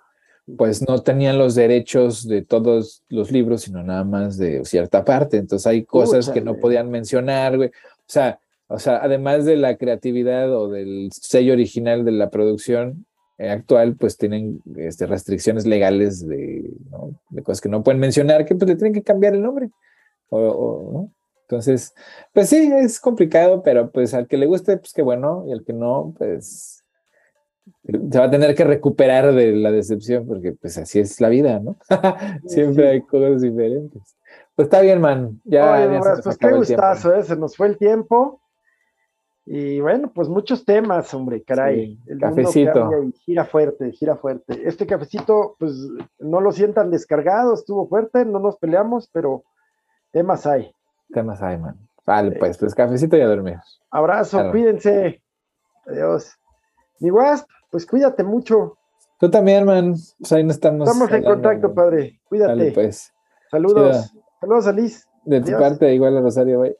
[0.58, 5.38] pues no tenían los derechos de todos los libros, sino nada más de cierta parte.
[5.38, 7.70] Entonces hay cosas que no podían mencionar, güey.
[7.70, 7.72] O
[8.08, 13.06] sea, o sea, además de la creatividad o del sello original de la producción
[13.38, 17.12] eh, actual, pues tienen este, restricciones legales de, ¿no?
[17.30, 19.70] de cosas que no pueden mencionar, que pues le tienen que cambiar el nombre.
[20.34, 21.12] O, o, ¿no?
[21.44, 21.94] Entonces,
[22.34, 25.64] pues sí, es complicado, pero pues al que le guste, pues qué bueno, y al
[25.64, 26.84] que no, pues
[27.86, 31.60] se va a tener que recuperar de la decepción, porque pues así es la vida,
[31.60, 31.78] ¿no?
[32.48, 34.02] Siempre hay cosas diferentes.
[34.56, 35.42] Pues está bien, man.
[35.44, 37.24] Ya, Oye, ya se Nubas, nos pues qué gustazo, ¿eh?
[37.24, 38.42] Se nos fue el tiempo.
[39.46, 41.98] Y bueno, pues muchos temas, hombre, caray.
[41.98, 43.04] Sí, El cafecito.
[43.04, 44.62] y gira fuerte, gira fuerte.
[44.66, 45.74] Este cafecito, pues
[46.20, 49.44] no lo sientan descargado, estuvo fuerte, no nos peleamos, pero
[50.14, 50.74] temas hay.
[51.12, 51.78] Temas hay, man.
[52.06, 52.38] Vale, Sí.
[52.40, 53.58] pues, pues cafecito y a dormir.
[53.92, 55.22] Abrazo, cuídense.
[55.86, 56.38] Adiós.
[57.00, 58.78] Mi Wasp, pues cuídate mucho.
[59.20, 59.96] Tú también, man.
[60.20, 60.88] Pues ahí nos estamos.
[60.88, 61.76] Estamos en contacto, man.
[61.76, 62.20] padre.
[62.30, 62.72] Cuídate.
[62.72, 63.12] Pues.
[63.52, 64.14] Saludos.
[64.40, 65.08] Saludos a Liz.
[65.26, 66.78] De tu parte, igual a Rosario, bye.